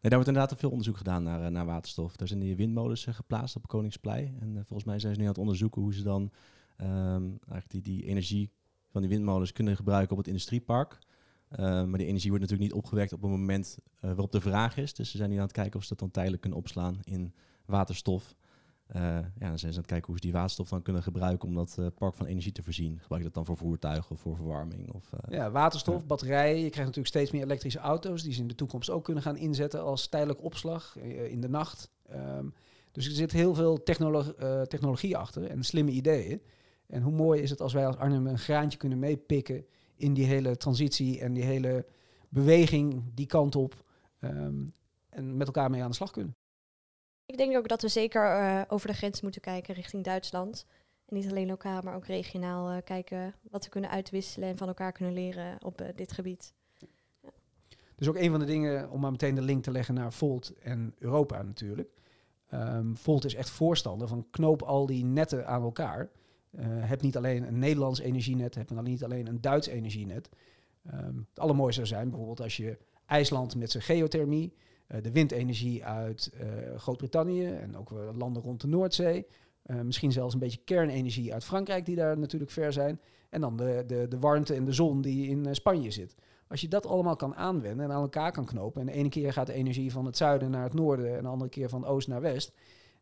Nee, 0.00 0.10
daar 0.10 0.24
wordt 0.24 0.28
inderdaad 0.28 0.58
veel 0.58 0.70
onderzoek 0.70 0.96
gedaan 0.96 1.22
naar, 1.22 1.50
naar 1.50 1.66
waterstof. 1.66 2.16
Daar 2.16 2.28
zijn 2.28 2.40
die 2.40 2.56
windmolens 2.56 3.04
geplaatst 3.04 3.56
op 3.56 3.66
Koningsplein. 3.68 4.36
En 4.40 4.52
volgens 4.54 4.84
mij 4.84 4.98
zijn 4.98 5.12
ze 5.12 5.18
nu 5.18 5.24
aan 5.24 5.32
het 5.32 5.40
onderzoeken 5.40 5.82
hoe 5.82 5.94
ze 5.94 6.02
dan 6.02 6.30
ehm, 6.76 7.22
eigenlijk 7.28 7.70
die, 7.70 7.82
die 7.82 8.04
energie 8.04 8.50
van 8.90 9.00
die 9.00 9.10
windmolens 9.10 9.52
kunnen 9.52 9.76
gebruiken 9.76 10.12
op 10.12 10.18
het 10.18 10.26
industriepark. 10.26 10.98
Eh, 11.48 11.58
maar 11.58 11.98
die 11.98 12.06
energie 12.06 12.30
wordt 12.30 12.44
natuurlijk 12.44 12.70
niet 12.72 12.82
opgewekt 12.82 13.12
op 13.12 13.22
het 13.22 13.30
moment 13.30 13.78
eh, 13.94 14.00
waarop 14.00 14.32
de 14.32 14.40
vraag 14.40 14.76
is. 14.76 14.94
Dus 14.94 15.10
ze 15.10 15.16
zijn 15.16 15.30
nu 15.30 15.36
aan 15.36 15.42
het 15.42 15.52
kijken 15.52 15.76
of 15.76 15.82
ze 15.82 15.88
dat 15.88 15.98
dan 15.98 16.10
tijdelijk 16.10 16.40
kunnen 16.40 16.58
opslaan 16.58 16.98
in 17.04 17.34
waterstof. 17.64 18.34
Eh, 18.86 19.02
ja, 19.38 19.48
dan 19.48 19.58
zijn 19.58 19.58
ze 19.58 19.66
aan 19.66 19.84
het 19.84 19.86
kijken 19.86 20.06
hoe 20.06 20.16
ze 20.16 20.22
die 20.22 20.32
waterstof 20.32 20.68
dan 20.68 20.82
kunnen 20.82 21.02
gebruiken 21.02 21.48
om 21.48 21.54
dat 21.54 21.78
park 21.94 22.14
van 22.14 22.26
energie 22.26 22.52
te 22.52 22.62
voorzien. 22.62 22.98
Gebruik 23.00 23.22
je 23.22 23.28
dat 23.28 23.34
dan 23.34 23.44
voor 23.44 23.56
voertuigen 23.56 24.10
of 24.10 24.20
voor 24.20 24.36
verwarming? 24.36 24.92
Of, 24.92 25.10
Ja, 25.28 25.50
waterstof, 25.50 26.06
batterijen. 26.06 26.56
Je 26.56 26.70
krijgt 26.70 26.76
natuurlijk 26.76 27.06
steeds 27.06 27.30
meer 27.30 27.42
elektrische 27.42 27.78
auto's 27.78 28.22
die 28.22 28.32
ze 28.32 28.40
in 28.40 28.48
de 28.48 28.54
toekomst 28.54 28.90
ook 28.90 29.04
kunnen 29.04 29.22
gaan 29.22 29.36
inzetten 29.36 29.82
als 29.82 30.08
tijdelijk 30.08 30.42
opslag 30.42 30.96
in 31.28 31.40
de 31.40 31.48
nacht. 31.48 31.90
Ehm, 32.08 32.46
dus 32.92 33.06
er 33.06 33.12
zit 33.12 33.32
heel 33.32 33.54
veel 33.54 33.82
technolo- 33.82 34.64
technologie 34.66 35.16
achter 35.16 35.44
en 35.44 35.64
slimme 35.64 35.90
ideeën. 35.90 36.40
En 36.88 37.02
hoe 37.02 37.12
mooi 37.12 37.42
is 37.42 37.50
het 37.50 37.60
als 37.60 37.72
wij 37.72 37.86
als 37.86 37.96
Arnhem 37.96 38.26
een 38.26 38.38
graantje 38.38 38.78
kunnen 38.78 38.98
meepikken 38.98 39.66
in 39.94 40.14
die 40.14 40.24
hele 40.24 40.56
transitie 40.56 41.20
en 41.20 41.32
die 41.32 41.44
hele 41.44 41.86
beweging 42.28 43.02
die 43.14 43.26
kant 43.26 43.56
op. 43.56 43.84
ehm, 44.20 44.66
en 45.08 45.36
met 45.36 45.46
elkaar 45.46 45.70
mee 45.70 45.82
aan 45.82 45.88
de 45.88 45.96
slag 45.96 46.10
kunnen. 46.10 46.36
Ik 47.26 47.36
denk 47.36 47.56
ook 47.56 47.68
dat 47.68 47.82
we 47.82 47.88
zeker 47.88 48.24
eh, 48.24 48.62
over 48.68 48.88
de 48.88 48.94
grens 48.94 49.20
moeten 49.20 49.40
kijken 49.40 49.74
richting 49.74 50.04
Duitsland. 50.04 50.66
En 51.06 51.16
niet 51.16 51.30
alleen 51.30 51.46
lokaal, 51.46 51.82
maar 51.82 51.94
ook 51.94 52.06
regionaal 52.06 52.70
eh, 52.70 52.82
kijken 52.84 53.34
wat 53.50 53.64
we 53.64 53.70
kunnen 53.70 53.90
uitwisselen 53.90 54.48
en 54.48 54.56
van 54.56 54.68
elkaar 54.68 54.92
kunnen 54.92 55.14
leren 55.14 55.64
op 55.64 55.80
eh, 55.80 55.88
dit 55.94 56.12
gebied. 56.12 56.52
Dus 57.96 58.08
ook 58.08 58.16
een 58.16 58.30
van 58.30 58.40
de 58.40 58.46
dingen, 58.46 58.90
om 58.90 59.00
maar 59.00 59.10
meteen 59.10 59.34
de 59.34 59.42
link 59.42 59.62
te 59.62 59.70
leggen 59.70 59.94
naar 59.94 60.12
Volt 60.12 60.52
en 60.58 60.94
Europa 60.98 61.42
natuurlijk. 61.42 61.90
Ehm, 62.48 62.94
Volt 62.94 63.24
is 63.24 63.34
echt 63.34 63.50
voorstander 63.50 64.08
van 64.08 64.26
knoop 64.30 64.62
al 64.62 64.86
die 64.86 65.04
netten 65.04 65.46
aan 65.46 65.62
elkaar. 65.62 66.10
Eh, 66.56 66.66
heb 66.68 67.02
niet 67.02 67.16
alleen 67.16 67.46
een 67.46 67.58
Nederlands 67.58 68.00
energienet, 68.00 68.54
heb 68.54 68.68
dan 68.68 68.84
niet 68.84 69.04
alleen 69.04 69.26
een 69.26 69.40
Duits 69.40 69.66
energienet. 69.66 70.28
Ehm, 70.86 71.16
het 71.16 71.40
allermooiste 71.40 71.86
zou 71.86 71.94
zijn 71.98 72.08
bijvoorbeeld 72.08 72.40
als 72.40 72.56
je 72.56 72.78
IJsland 73.06 73.56
met 73.56 73.70
zijn 73.70 73.82
geothermie, 73.82 74.52
eh, 74.86 75.02
de 75.02 75.10
windenergie 75.10 75.84
uit 75.84 76.30
eh, 76.38 76.46
Groot-Brittannië 76.76 77.46
en 77.46 77.76
ook 77.76 77.90
landen 78.14 78.42
rond 78.42 78.60
de 78.60 78.66
Noordzee. 78.66 79.26
misschien 79.82 80.12
zelfs 80.12 80.34
een 80.34 80.40
beetje 80.40 80.60
kernenergie 80.64 81.32
uit 81.32 81.44
Frankrijk, 81.44 81.86
die 81.86 81.96
daar 81.96 82.18
natuurlijk 82.18 82.50
ver 82.50 82.72
zijn. 82.72 83.00
En 83.28 83.40
dan 83.40 83.56
de, 83.56 83.84
de, 83.86 84.08
de 84.08 84.18
warmte 84.18 84.54
en 84.54 84.64
de 84.64 84.72
zon 84.72 85.02
die 85.02 85.28
in 85.28 85.54
Spanje 85.54 85.90
zit. 85.90 86.14
Als 86.48 86.60
je 86.60 86.68
dat 86.68 86.86
allemaal 86.86 87.16
kan 87.16 87.34
aanwenden 87.34 87.84
en 87.84 87.92
aan 87.92 88.02
elkaar 88.02 88.32
kan 88.32 88.44
knopen. 88.44 88.80
En 88.80 88.86
de 88.86 88.92
ene 88.92 89.08
keer 89.08 89.32
gaat 89.32 89.46
de 89.46 89.52
energie 89.52 89.92
van 89.92 90.04
het 90.04 90.16
zuiden 90.16 90.50
naar 90.50 90.62
het 90.62 90.74
noorden 90.74 91.16
en 91.16 91.22
de 91.22 91.28
andere 91.28 91.50
keer 91.50 91.68
van 91.68 91.84
oost 91.84 92.08
naar 92.08 92.20
west. 92.20 92.52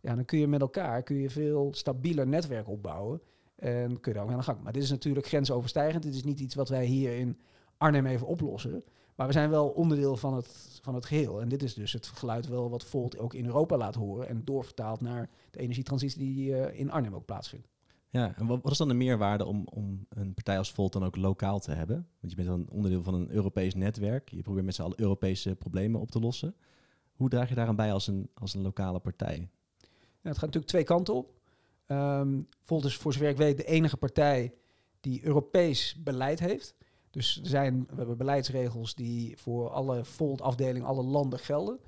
Ja, 0.00 0.14
dan 0.14 0.24
kun 0.24 0.38
je 0.38 0.46
met 0.46 0.60
elkaar 0.60 1.02
kun 1.02 1.16
je 1.16 1.30
veel 1.30 1.68
stabieler 1.74 2.26
netwerk 2.26 2.68
opbouwen. 2.68 3.20
En 3.56 4.00
kun 4.00 4.12
je 4.12 4.18
daar 4.18 4.26
ook 4.26 4.32
aan 4.32 4.38
de 4.38 4.44
gang. 4.44 4.62
Maar 4.62 4.72
dit 4.72 4.82
is 4.82 4.90
natuurlijk 4.90 5.26
grensoverstijgend. 5.26 6.02
Dit 6.02 6.14
is 6.14 6.24
niet 6.24 6.40
iets 6.40 6.54
wat 6.54 6.68
wij 6.68 6.84
hier 6.84 7.16
in 7.16 7.38
Arnhem 7.76 8.06
even 8.06 8.26
oplossen. 8.26 8.84
Maar 9.14 9.26
we 9.26 9.32
zijn 9.32 9.50
wel 9.50 9.68
onderdeel 9.68 10.16
van 10.16 10.34
het, 10.34 10.78
van 10.82 10.94
het 10.94 11.04
geheel. 11.04 11.40
En 11.40 11.48
dit 11.48 11.62
is 11.62 11.74
dus 11.74 11.92
het 11.92 12.06
geluid 12.06 12.46
wel 12.46 12.70
wat 12.70 12.84
Volt 12.84 13.18
ook 13.18 13.34
in 13.34 13.46
Europa 13.46 13.76
laat 13.76 13.94
horen. 13.94 14.28
En 14.28 14.44
doorvertaald 14.44 15.00
naar 15.00 15.30
de 15.50 15.58
energietransitie 15.58 16.18
die 16.18 16.56
eh, 16.56 16.80
in 16.80 16.90
Arnhem 16.90 17.14
ook 17.14 17.24
plaatsvindt. 17.24 17.68
Ja, 18.10 18.36
en 18.36 18.46
wat, 18.46 18.62
wat 18.62 18.72
is 18.72 18.78
dan 18.78 18.88
de 18.88 18.94
meerwaarde 18.94 19.44
om, 19.44 19.66
om 19.70 20.06
een 20.08 20.34
partij 20.34 20.58
als 20.58 20.72
Volt 20.72 20.92
dan 20.92 21.04
ook 21.04 21.16
lokaal 21.16 21.58
te 21.60 21.72
hebben? 21.72 21.96
Want 22.20 22.32
je 22.32 22.36
bent 22.36 22.48
dan 22.48 22.68
onderdeel 22.70 23.02
van 23.02 23.14
een 23.14 23.30
Europees 23.30 23.74
netwerk. 23.74 24.28
Je 24.28 24.42
probeert 24.42 24.64
met 24.64 24.74
z'n 24.74 24.82
allen 24.82 25.00
Europese 25.00 25.54
problemen 25.54 26.00
op 26.00 26.10
te 26.10 26.20
lossen. 26.20 26.54
Hoe 27.12 27.28
draag 27.28 27.48
je 27.48 27.54
daaraan 27.54 27.76
bij 27.76 27.92
als 27.92 28.06
een, 28.06 28.30
als 28.34 28.54
een 28.54 28.62
lokale 28.62 28.98
partij? 28.98 29.48
Ja, 29.78 30.30
het 30.30 30.38
gaat 30.38 30.40
natuurlijk 30.40 30.66
twee 30.66 30.84
kanten 30.84 31.14
op. 31.14 31.32
Ehm 31.86 32.40
Volt 32.64 32.84
is 32.84 32.96
voor 32.96 33.12
zover 33.12 33.28
ik 33.28 33.36
weet 33.36 33.56
de 33.56 33.64
enige 33.64 33.96
partij 33.96 34.54
die 35.00 35.24
Europees 35.24 35.96
beleid 36.02 36.40
heeft. 36.40 36.74
Dus 37.10 37.40
er 37.40 37.48
zijn, 37.48 37.86
we 37.88 37.96
hebben 37.96 38.16
beleidsregels 38.16 38.94
die 38.94 39.36
voor 39.36 39.70
alle 39.70 40.04
Volt-afdelingen, 40.04 40.88
alle 40.88 41.02
landen 41.02 41.38
gelden. 41.38 41.80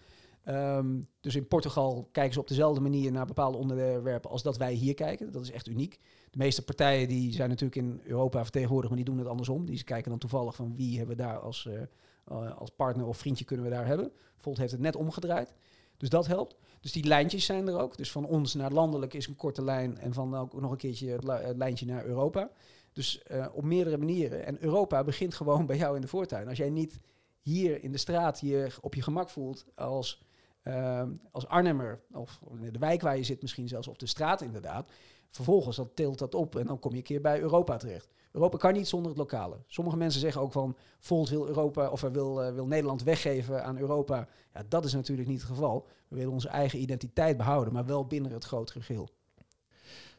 Ehm, 0.44 1.00
dus 1.20 1.34
in 1.34 1.48
Portugal 1.48 2.08
kijken 2.12 2.32
ze 2.32 2.40
op 2.40 2.48
dezelfde 2.48 2.80
manier 2.80 3.12
naar 3.12 3.26
bepaalde 3.26 3.58
onderwerpen 3.58 4.30
als 4.30 4.42
dat 4.42 4.56
wij 4.56 4.72
hier 4.72 4.94
kijken. 4.94 5.32
Dat 5.32 5.42
is 5.42 5.50
echt 5.50 5.68
uniek. 5.68 5.98
De 6.30 6.38
meeste 6.38 6.62
partijen 6.62 7.08
die 7.08 7.32
zijn 7.32 7.48
natuurlijk 7.48 7.76
in 7.76 8.00
Europa 8.04 8.42
vertegenwoordigd, 8.42 8.94
maar 8.94 9.04
die 9.04 9.12
doen 9.12 9.18
het 9.18 9.28
andersom. 9.28 9.66
Die 9.66 9.84
kijken 9.84 10.10
dan 10.10 10.18
toevallig 10.18 10.54
van 10.54 10.76
wie 10.76 10.98
hebben 10.98 11.16
we 11.16 11.22
daar 11.22 11.38
als, 11.38 11.66
eh, 11.66 11.82
eh, 12.24 12.56
als 12.58 12.70
partner 12.70 13.06
of 13.06 13.18
vriendje 13.18 13.44
kunnen 13.44 13.64
we 13.64 13.72
daar 13.72 13.86
hebben. 13.86 14.12
Volt 14.36 14.58
heeft 14.58 14.72
het 14.72 14.80
net 14.80 14.96
omgedraaid. 14.96 15.54
Dus 15.96 16.08
dat 16.08 16.26
helpt. 16.26 16.56
Dus 16.86 16.94
die 16.94 17.04
lijntjes 17.04 17.44
zijn 17.44 17.68
er 17.68 17.78
ook. 17.78 17.96
Dus 17.96 18.12
van 18.12 18.26
ons 18.26 18.54
naar 18.54 18.72
landelijk 18.72 19.14
is 19.14 19.26
een 19.26 19.36
korte 19.36 19.62
lijn 19.62 19.98
en 19.98 20.12
van 20.12 20.36
ook 20.36 20.60
nog 20.60 20.70
een 20.70 20.76
keertje 20.76 21.10
het, 21.10 21.24
li- 21.24 21.42
het 21.42 21.56
lijntje 21.56 21.86
naar 21.86 22.04
Europa. 22.04 22.50
Dus 22.92 23.22
eh, 23.22 23.46
op 23.52 23.64
meerdere 23.64 23.96
manieren. 23.96 24.46
En 24.46 24.62
Europa 24.62 25.04
begint 25.04 25.34
gewoon 25.34 25.66
bij 25.66 25.76
jou 25.76 25.94
in 25.94 26.00
de 26.00 26.08
voortuin. 26.08 26.48
Als 26.48 26.58
jij 26.58 26.70
niet 26.70 27.00
hier 27.40 27.82
in 27.82 27.92
de 27.92 27.98
straat 27.98 28.40
je 28.40 28.68
op 28.80 28.94
je 28.94 29.02
gemak 29.02 29.30
voelt 29.30 29.66
als, 29.74 30.22
ehm, 30.62 31.10
als 31.30 31.46
Arnhemmer, 31.46 32.00
of 32.12 32.40
de 32.70 32.78
wijk 32.78 33.02
waar 33.02 33.16
je 33.16 33.24
zit 33.24 33.42
misschien 33.42 33.68
zelfs 33.68 33.88
op 33.88 33.98
de 33.98 34.06
straat 34.06 34.40
inderdaad, 34.40 34.90
vervolgens 35.30 35.76
dan 35.76 35.90
teelt 35.94 36.18
dat 36.18 36.34
op 36.34 36.56
en 36.56 36.66
dan 36.66 36.78
kom 36.78 36.90
je 36.90 36.96
een 36.96 37.02
keer 37.02 37.20
bij 37.20 37.40
Europa 37.40 37.76
terecht. 37.76 38.08
Europa 38.36 38.56
kan 38.56 38.72
niet 38.72 38.88
zonder 38.88 39.08
het 39.08 39.18
lokale. 39.18 39.56
Sommige 39.66 39.96
mensen 39.96 40.20
zeggen 40.20 40.40
ook 40.40 40.52
van 40.52 40.76
Volt 40.98 41.28
wil 41.28 41.46
Europa 41.46 41.88
of 41.88 42.00
wil, 42.00 42.42
uh, 42.42 42.54
wil 42.54 42.66
Nederland 42.66 43.02
weggeven 43.02 43.64
aan 43.64 43.78
Europa. 43.78 44.28
Ja, 44.54 44.62
dat 44.68 44.84
is 44.84 44.92
natuurlijk 44.92 45.28
niet 45.28 45.40
het 45.40 45.48
geval. 45.48 45.86
We 46.08 46.16
willen 46.16 46.32
onze 46.32 46.48
eigen 46.48 46.80
identiteit 46.80 47.36
behouden, 47.36 47.72
maar 47.72 47.86
wel 47.86 48.06
binnen 48.06 48.32
het 48.32 48.44
grotere 48.44 48.80
geheel. 48.80 49.08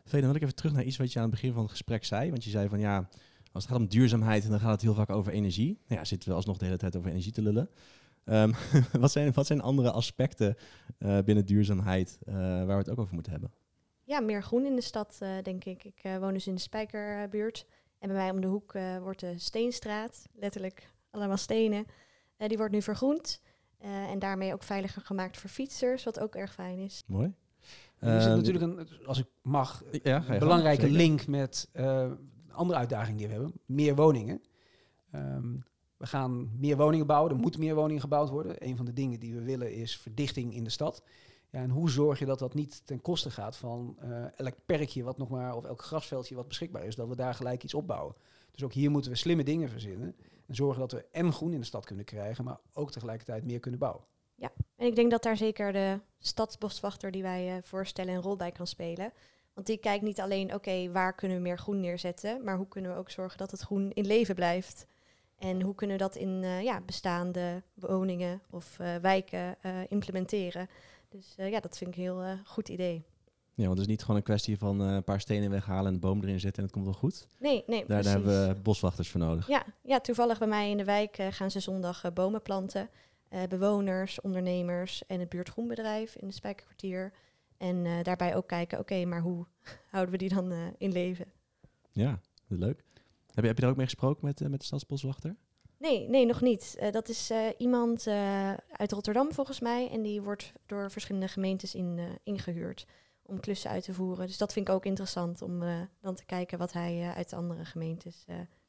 Veen, 0.03 0.21
dan 0.21 0.29
wil 0.29 0.35
ik 0.35 0.41
even 0.41 0.55
terug 0.55 0.73
naar 0.73 0.83
iets 0.83 0.97
wat 0.97 1.13
je 1.13 1.19
aan 1.19 1.25
het 1.25 1.33
begin 1.33 1.53
van 1.53 1.61
het 1.61 1.71
gesprek 1.71 2.05
zei. 2.05 2.29
Want 2.29 2.43
je 2.43 2.49
zei 2.49 2.69
van 2.69 2.79
ja, 2.79 3.09
als 3.51 3.63
het 3.63 3.71
gaat 3.71 3.81
om 3.81 3.87
duurzaamheid, 3.87 4.49
dan 4.49 4.59
gaat 4.59 4.71
het 4.71 4.81
heel 4.81 4.93
vaak 4.93 5.09
over 5.09 5.31
energie. 5.31 5.79
Nou 5.87 5.99
ja, 5.99 6.05
zitten 6.05 6.29
we 6.29 6.35
alsnog 6.35 6.57
de 6.57 6.65
hele 6.65 6.77
tijd 6.77 6.95
over 6.95 7.09
energie 7.09 7.31
te 7.31 7.41
lullen. 7.41 7.69
Um, 8.25 8.53
wat, 9.01 9.11
zijn, 9.11 9.33
wat 9.33 9.47
zijn 9.47 9.61
andere 9.61 9.91
aspecten 9.91 10.55
uh, 10.99 11.19
binnen 11.19 11.45
duurzaamheid 11.45 12.19
uh, 12.23 12.33
waar 12.35 12.65
we 12.67 12.73
het 12.73 12.89
ook 12.89 12.99
over 12.99 13.13
moeten 13.13 13.31
hebben? 13.31 13.51
Ja, 14.03 14.19
meer 14.19 14.43
groen 14.43 14.65
in 14.65 14.75
de 14.75 14.81
stad, 14.81 15.19
uh, 15.23 15.29
denk 15.43 15.63
ik. 15.63 15.83
Ik 15.83 16.01
woon 16.19 16.33
dus 16.33 16.47
in 16.47 16.55
de 16.55 16.61
Spijkerbuurt. 16.61 17.65
En 17.99 18.07
bij 18.07 18.17
mij 18.17 18.29
om 18.29 18.41
de 18.41 18.47
hoek 18.47 18.73
wordt 19.01 19.19
de 19.19 19.33
Steenstraat, 19.37 20.27
letterlijk 20.33 20.89
allemaal 21.09 21.37
stenen. 21.37 21.85
die 22.37 22.57
wordt 22.57 22.73
nu 22.73 22.81
vergroend. 22.81 23.41
en 23.79 24.19
daarmee 24.19 24.53
ook 24.53 24.63
veiliger 24.63 25.01
gemaakt 25.01 25.37
voor 25.37 25.49
fietsers, 25.49 26.03
wat 26.03 26.19
ook 26.19 26.35
erg 26.35 26.53
fijn 26.53 26.77
is. 26.77 27.03
Mooi. 27.07 27.33
Er 27.99 28.17
is 28.17 28.25
um, 28.25 28.35
natuurlijk, 28.35 28.63
een, 28.63 29.05
als 29.05 29.19
ik 29.19 29.25
mag, 29.41 29.83
ja, 30.03 30.23
een 30.27 30.39
belangrijke 30.39 30.81
gaan, 30.81 30.91
link 30.91 31.27
met 31.27 31.69
andere 32.51 32.79
uitdaging 32.79 33.17
die 33.17 33.27
we 33.27 33.33
hebben. 33.33 33.53
Meer 33.65 33.95
woningen. 33.95 34.41
Um, 35.15 35.63
we 35.97 36.05
gaan 36.05 36.51
meer 36.59 36.77
woningen 36.77 37.07
bouwen. 37.07 37.31
Er 37.31 37.37
moeten 37.37 37.59
meer 37.59 37.75
woningen 37.75 38.01
gebouwd 38.01 38.29
worden. 38.29 38.55
Een 38.67 38.75
van 38.75 38.85
de 38.85 38.93
dingen 38.93 39.19
die 39.19 39.33
we 39.33 39.41
willen 39.41 39.73
is 39.73 39.97
verdichting 39.97 40.55
in 40.55 40.63
de 40.63 40.69
stad. 40.69 41.03
Ja, 41.49 41.61
en 41.61 41.69
hoe 41.69 41.89
zorg 41.89 42.19
je 42.19 42.25
dat 42.25 42.39
dat 42.39 42.53
niet 42.53 42.81
ten 42.85 43.01
koste 43.01 43.31
gaat 43.31 43.57
van 43.57 43.97
uh, 44.03 44.39
elk 44.39 44.55
perkje 44.65 45.03
wat 45.03 45.17
nog 45.17 45.29
maar, 45.29 45.55
of 45.55 45.65
elk 45.65 45.81
grasveldje 45.81 46.35
wat 46.35 46.47
beschikbaar 46.47 46.85
is, 46.85 46.95
dat 46.95 47.07
we 47.07 47.15
daar 47.15 47.33
gelijk 47.33 47.63
iets 47.63 47.73
opbouwen. 47.73 48.15
Dus 48.51 48.63
ook 48.63 48.73
hier 48.73 48.91
moeten 48.91 49.11
we 49.11 49.17
slimme 49.17 49.43
dingen 49.43 49.69
verzinnen. 49.69 50.15
En 50.47 50.55
zorgen 50.55 50.79
dat 50.79 50.91
we 50.91 51.05
en 51.11 51.33
groen 51.33 51.53
in 51.53 51.59
de 51.59 51.65
stad 51.65 51.85
kunnen 51.85 52.05
krijgen, 52.05 52.43
maar 52.43 52.59
ook 52.73 52.91
tegelijkertijd 52.91 53.45
meer 53.45 53.59
kunnen 53.59 53.79
bouwen. 53.79 54.03
Ja, 54.35 54.51
en 54.75 54.85
ik 54.85 54.95
denk 54.95 55.11
dat 55.11 55.23
daar 55.23 55.37
zeker 55.37 55.73
de 55.73 55.99
stadsboswachter 56.19 57.11
die 57.11 57.21
wij 57.21 57.55
uh, 57.55 57.63
voorstellen 57.63 58.13
een 58.13 58.21
rol 58.21 58.35
bij 58.35 58.51
kan 58.51 58.67
spelen. 58.67 59.13
Want 59.53 59.67
die 59.67 59.77
kijkt 59.77 60.03
niet 60.03 60.19
alleen, 60.19 60.53
oké, 60.53 60.91
waar 60.91 61.15
kunnen 61.15 61.37
we 61.37 61.43
meer 61.43 61.57
groen 61.57 61.79
neerzetten, 61.79 62.43
maar 62.43 62.57
hoe 62.57 62.67
kunnen 62.67 62.91
we 62.91 62.97
ook 62.97 63.09
zorgen 63.09 63.37
dat 63.37 63.51
het 63.51 63.61
groen 63.61 63.91
in 63.91 64.05
leven 64.05 64.35
blijft. 64.35 64.85
En 65.37 65.61
hoe 65.61 65.75
kunnen 65.75 65.97
we 65.97 66.03
dat 66.03 66.15
in 66.15 66.43
uh, 66.43 66.61
ja, 66.61 66.81
bestaande 66.81 67.63
woningen 67.73 68.41
of 68.49 68.77
wijken 69.01 69.57
implementeren? 69.87 70.69
Dus 71.09 71.33
ja, 71.37 71.59
dat 71.59 71.77
vind 71.77 71.89
ik 71.89 71.95
een 71.95 72.01
heel 72.01 72.37
goed 72.45 72.69
idee. 72.69 73.05
Ja, 73.53 73.65
want 73.65 73.77
het 73.77 73.87
is 73.87 73.93
niet 73.93 74.01
gewoon 74.01 74.15
een 74.15 74.23
kwestie 74.23 74.57
van 74.57 74.79
een 74.79 75.03
paar 75.03 75.21
stenen 75.21 75.49
weghalen 75.49 75.87
en 75.87 75.93
een 75.93 75.99
boom 75.99 76.21
erin 76.21 76.39
zetten 76.39 76.57
en 76.57 76.63
het 76.63 76.71
komt 76.71 76.85
wel 76.85 76.93
goed. 76.93 77.27
Nee, 77.39 77.63
nee, 77.67 77.85
daar, 77.85 78.03
daar 78.03 78.13
hebben 78.13 78.47
we 78.47 78.61
boswachters 78.61 79.09
voor 79.09 79.19
nodig. 79.19 79.47
Ja, 79.47 79.65
ja 79.81 79.99
toevallig 79.99 80.37
bij 80.37 80.47
mij 80.47 80.69
in 80.69 80.77
de 80.77 80.83
wijk 80.83 81.17
gaan 81.29 81.51
ze 81.51 81.59
zondag 81.59 82.13
bomen 82.13 82.41
planten. 82.41 82.89
bewoners, 83.49 84.21
ondernemers 84.21 85.05
en 85.05 85.19
het 85.19 85.29
buurtgroenbedrijf 85.29 86.15
in 86.15 86.27
het 86.27 86.35
Spijkerkwartier. 86.35 87.13
En 87.57 88.03
daarbij 88.03 88.35
ook 88.35 88.47
kijken, 88.47 88.79
oké, 88.79 88.93
okay, 88.93 89.05
maar 89.05 89.21
hoe 89.21 89.45
houden 89.91 90.11
we 90.11 90.17
die 90.17 90.33
dan 90.33 90.51
in 90.77 90.91
leven? 90.91 91.25
Ja, 91.91 92.19
leuk. 92.47 92.83
Heb 93.33 93.43
je, 93.43 93.47
heb 93.47 93.55
je 93.55 93.61
daar 93.61 93.71
ook 93.71 93.77
mee 93.77 93.85
gesproken 93.85 94.25
met, 94.25 94.49
met 94.49 94.59
de 94.59 94.65
stadsboswachter? 94.65 95.35
Nee, 95.79 96.09
nee, 96.09 96.25
nog 96.25 96.41
niet. 96.41 96.77
Uh, 96.79 96.91
dat 96.91 97.09
is 97.09 97.31
uh, 97.31 97.47
iemand 97.57 98.07
uit 98.71 98.91
Rotterdam 98.91 99.31
volgens 99.31 99.59
mij. 99.59 99.89
En 99.91 100.01
die 100.01 100.21
wordt 100.21 100.53
door 100.65 100.91
verschillende 100.91 101.27
gemeentes 101.27 101.75
in, 101.75 101.99
ingehuurd 102.23 102.85
om 103.21 103.39
klussen 103.39 103.69
uit 103.69 103.83
te 103.83 103.93
voeren. 103.93 104.27
Dus 104.27 104.37
dat 104.37 104.53
vind 104.53 104.67
ik 104.67 104.73
ook 104.73 104.85
interessant 104.85 105.41
om 105.41 105.63
dan 106.01 106.15
te 106.15 106.25
kijken 106.25 106.57
wat 106.57 106.73
hij 106.73 107.13
uit 107.15 107.29
de 107.29 107.35
andere 107.35 107.65
gemeentes 107.65 108.25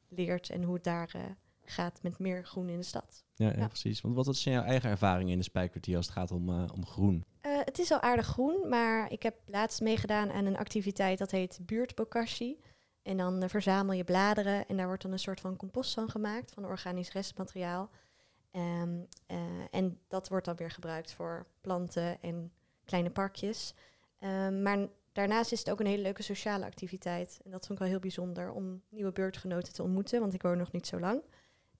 leert 0.09 0.49
en 0.49 0.63
hoe 0.63 0.73
het 0.73 0.83
daar 0.83 1.37
gaat 1.63 1.99
met 2.03 2.19
meer 2.19 2.45
groen 2.45 2.69
in 2.69 2.77
de 2.77 2.83
stad. 2.83 3.23
Ja, 3.35 3.49
ja, 3.49 3.57
ja. 3.57 3.67
precies. 3.67 4.01
Want 4.01 4.15
wat 4.15 4.35
zijn 4.35 4.55
jouw 4.55 4.63
eigen 4.63 4.89
ervaringen 4.89 5.31
in 5.31 5.37
de 5.37 5.43
Spijkwartier 5.43 5.95
als 5.95 6.05
het 6.05 6.15
gaat 6.15 6.31
om, 6.31 6.49
om 6.49 6.85
groen? 6.85 7.23
het 7.41 7.79
is 7.79 7.91
al 7.91 7.99
aardig 7.99 8.25
groen, 8.25 8.69
maar 8.69 9.11
ik 9.11 9.23
heb 9.23 9.35
laatst 9.45 9.81
meegedaan 9.81 10.31
aan 10.31 10.45
een 10.45 10.57
activiteit 10.57 11.17
dat 11.17 11.31
heet 11.31 11.59
Buurtbokashi. 11.61 12.57
En 13.01 13.17
dan 13.17 13.43
uh, 13.43 13.49
verzamel 13.49 13.95
je 13.95 14.03
bladeren 14.03 14.67
en 14.67 14.77
daar 14.77 14.87
wordt 14.87 15.01
dan 15.01 15.11
een 15.11 15.19
soort 15.19 15.39
van 15.39 15.55
compost 15.55 15.93
van 15.93 16.09
gemaakt, 16.09 16.51
van 16.51 16.65
organisch 16.65 17.11
restmateriaal. 17.11 17.89
Um, 18.51 19.07
uh, 19.27 19.37
en 19.71 19.99
dat 20.07 20.29
wordt 20.29 20.45
dan 20.45 20.55
weer 20.55 20.71
gebruikt 20.71 21.13
voor 21.13 21.45
planten 21.61 22.21
en 22.21 22.51
kleine 22.85 23.09
parkjes. 23.09 23.73
Um, 24.19 24.61
maar 24.61 24.87
daarnaast 25.11 25.51
is 25.51 25.59
het 25.59 25.69
ook 25.71 25.79
een 25.79 25.85
hele 25.85 26.01
leuke 26.01 26.23
sociale 26.23 26.65
activiteit. 26.65 27.39
En 27.43 27.51
dat 27.51 27.65
vond 27.65 27.71
ik 27.71 27.79
wel 27.79 27.87
heel 27.87 27.99
bijzonder 27.99 28.51
om 28.51 28.81
nieuwe 28.89 29.11
beurtgenoten 29.11 29.73
te 29.73 29.83
ontmoeten, 29.83 30.19
want 30.19 30.33
ik 30.33 30.41
woon 30.41 30.57
nog 30.57 30.71
niet 30.71 30.87
zo 30.87 30.99
lang. 30.99 31.21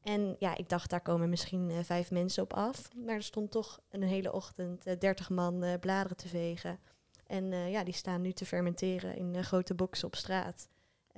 En 0.01 0.35
ja, 0.39 0.57
ik 0.57 0.69
dacht, 0.69 0.89
daar 0.89 1.01
komen 1.01 1.29
misschien 1.29 1.69
uh, 1.69 1.77
vijf 1.83 2.11
mensen 2.11 2.43
op 2.43 2.53
af. 2.53 2.89
Maar 2.95 3.15
er 3.15 3.23
stond 3.23 3.51
toch 3.51 3.79
een 3.89 4.03
hele 4.03 4.33
ochtend 4.33 4.99
dertig 5.01 5.29
man 5.29 5.77
bladeren 5.79 6.17
te 6.17 6.27
vegen. 6.27 6.79
En 7.27 7.51
ja, 7.51 7.83
die 7.83 7.93
staan 7.93 8.21
nu 8.21 8.31
te 8.31 8.45
fermenteren 8.45 9.15
in 9.15 9.43
grote 9.43 9.73
boxen 9.73 10.07
op 10.07 10.15
straat. 10.15 10.69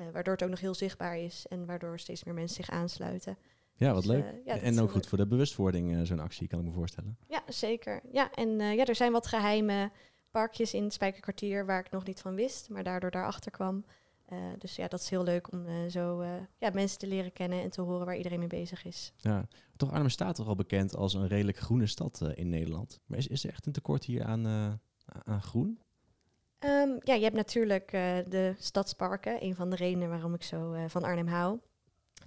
Uh, 0.02 0.08
waardoor 0.14 0.34
het 0.34 0.44
ook 0.44 0.50
nog 0.50 0.60
heel 0.60 0.74
zichtbaar 0.74 1.18
is 1.18 1.46
en 1.48 1.66
waardoor 1.66 2.00
steeds 2.00 2.24
meer 2.24 2.34
mensen 2.34 2.64
zich 2.64 2.74
aansluiten. 2.74 3.38
Ja, 3.74 3.94
wat 3.94 4.04
dus, 4.04 4.12
leuk. 4.12 4.24
Uh, 4.24 4.46
ja, 4.46 4.58
en 4.58 4.80
ook 4.80 4.92
goed 4.92 4.96
leuk. 4.96 5.08
voor 5.08 5.18
de 5.18 5.28
bewustwording, 5.28 5.92
uh, 5.92 6.02
zo'n 6.02 6.20
actie, 6.20 6.48
kan 6.48 6.60
ik 6.60 6.66
me 6.66 6.72
voorstellen. 6.72 7.18
Ja, 7.28 7.44
zeker. 7.48 8.02
Ja, 8.12 8.32
en 8.32 8.50
ja, 8.50 8.86
er 8.86 8.96
zijn 8.96 9.12
wat 9.12 9.28
geheime 9.28 9.92
parkjes 10.32 10.74
in 10.74 10.84
het 10.84 10.94
Spijkerkwartier 10.94 11.66
waar 11.66 11.80
ik 11.80 11.92
nog 11.92 12.06
niet 12.06 12.22
van 12.22 12.36
wist, 12.36 12.70
maar 12.70 12.84
daardoor 12.84 13.12
daarachter 13.12 13.52
kwam. 13.52 13.86
dus 14.58 14.76
ja, 14.76 14.88
dat 14.88 15.00
is 15.00 15.10
heel 15.10 15.24
leuk 15.24 15.52
om 15.52 15.90
zo 15.90 16.24
ja, 16.58 16.70
mensen 16.74 17.00
te 17.00 17.08
leren 17.08 17.34
kennen 17.34 17.62
en 17.62 17.70
te 17.70 17.82
horen 17.82 18.06
waar 18.06 18.18
iedereen 18.18 18.40
mee 18.40 18.48
bezig 18.48 18.86
is. 18.86 19.14
Ja, 19.18 19.48
toch 19.76 19.92
Arnhem 19.92 20.10
staat 20.10 20.36
toch 20.36 20.48
al 20.48 20.56
bekend 20.56 20.96
als 20.96 21.14
een 21.14 21.28
redelijk 21.28 21.58
groene 21.58 21.88
stad 21.88 22.22
in 22.34 22.50
Nederland. 22.50 23.00
Maar 23.06 23.18
is, 23.18 23.28
is 23.28 23.44
er 23.44 23.50
echt 23.50 23.66
een 23.66 23.72
tekort 23.72 24.04
hier 24.06 24.24
aan, 24.24 24.48
aan 25.24 25.42
groen? 25.42 25.80
Um, 26.65 26.97
ja, 27.04 27.13
je 27.13 27.24
hebt 27.24 27.36
natuurlijk 27.36 27.93
uh, 27.93 28.17
de 28.28 28.56
stadsparken, 28.58 29.43
een 29.43 29.56
van 29.56 29.69
de 29.69 29.76
redenen 29.76 30.10
waarom 30.10 30.34
ik 30.34 30.43
zo 30.43 30.74
uh, 30.74 30.84
van 30.88 31.04
Arnhem 31.04 31.28
hou. 31.28 31.60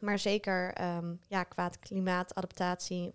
Maar 0.00 0.18
zeker 0.18 0.82
um, 0.96 1.20
ja, 1.28 1.42
qua 1.42 1.68
klimaatadaptatie, 1.68 3.12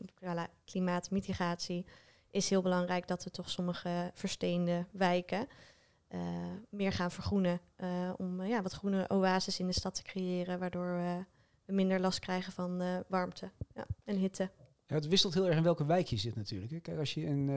klimaatmitigatie, 0.66 1.86
is 2.32 2.50
heel 2.50 2.62
belangrijk 2.62 3.08
dat 3.08 3.24
we 3.24 3.30
toch 3.30 3.50
sommige 3.50 4.12
versteende 4.14 4.86
wijken 4.92 5.48
uh, 6.10 6.20
meer 6.70 6.92
gaan 6.92 7.12
vergroenen. 7.12 7.60
om 8.18 8.44
ja, 8.44 8.62
wat 8.62 8.74
groene 8.74 9.10
oases 9.10 9.60
in 9.60 9.68
de 9.68 9.74
stad 9.74 9.96
te 9.96 10.02
creëren, 10.02 10.60
waardoor 10.60 10.96
we 10.96 11.26
minder 11.74 12.00
last 12.00 12.20
krijgen 12.20 12.54
van 12.54 13.04
warmte 13.08 13.52
ja, 13.74 13.86
en 14.04 14.16
hitte. 14.16 14.50
Het 14.86 15.08
wisselt 15.08 15.34
heel 15.34 15.48
erg 15.48 15.58
in 15.58 15.64
welke 15.64 15.86
wijk 15.86 16.08
je 16.08 16.18
zit 16.18 16.36
natuurlijk. 16.36 16.84
Kijk, 16.84 17.00
als 17.00 17.14
je 17.14 17.22
in, 17.22 17.50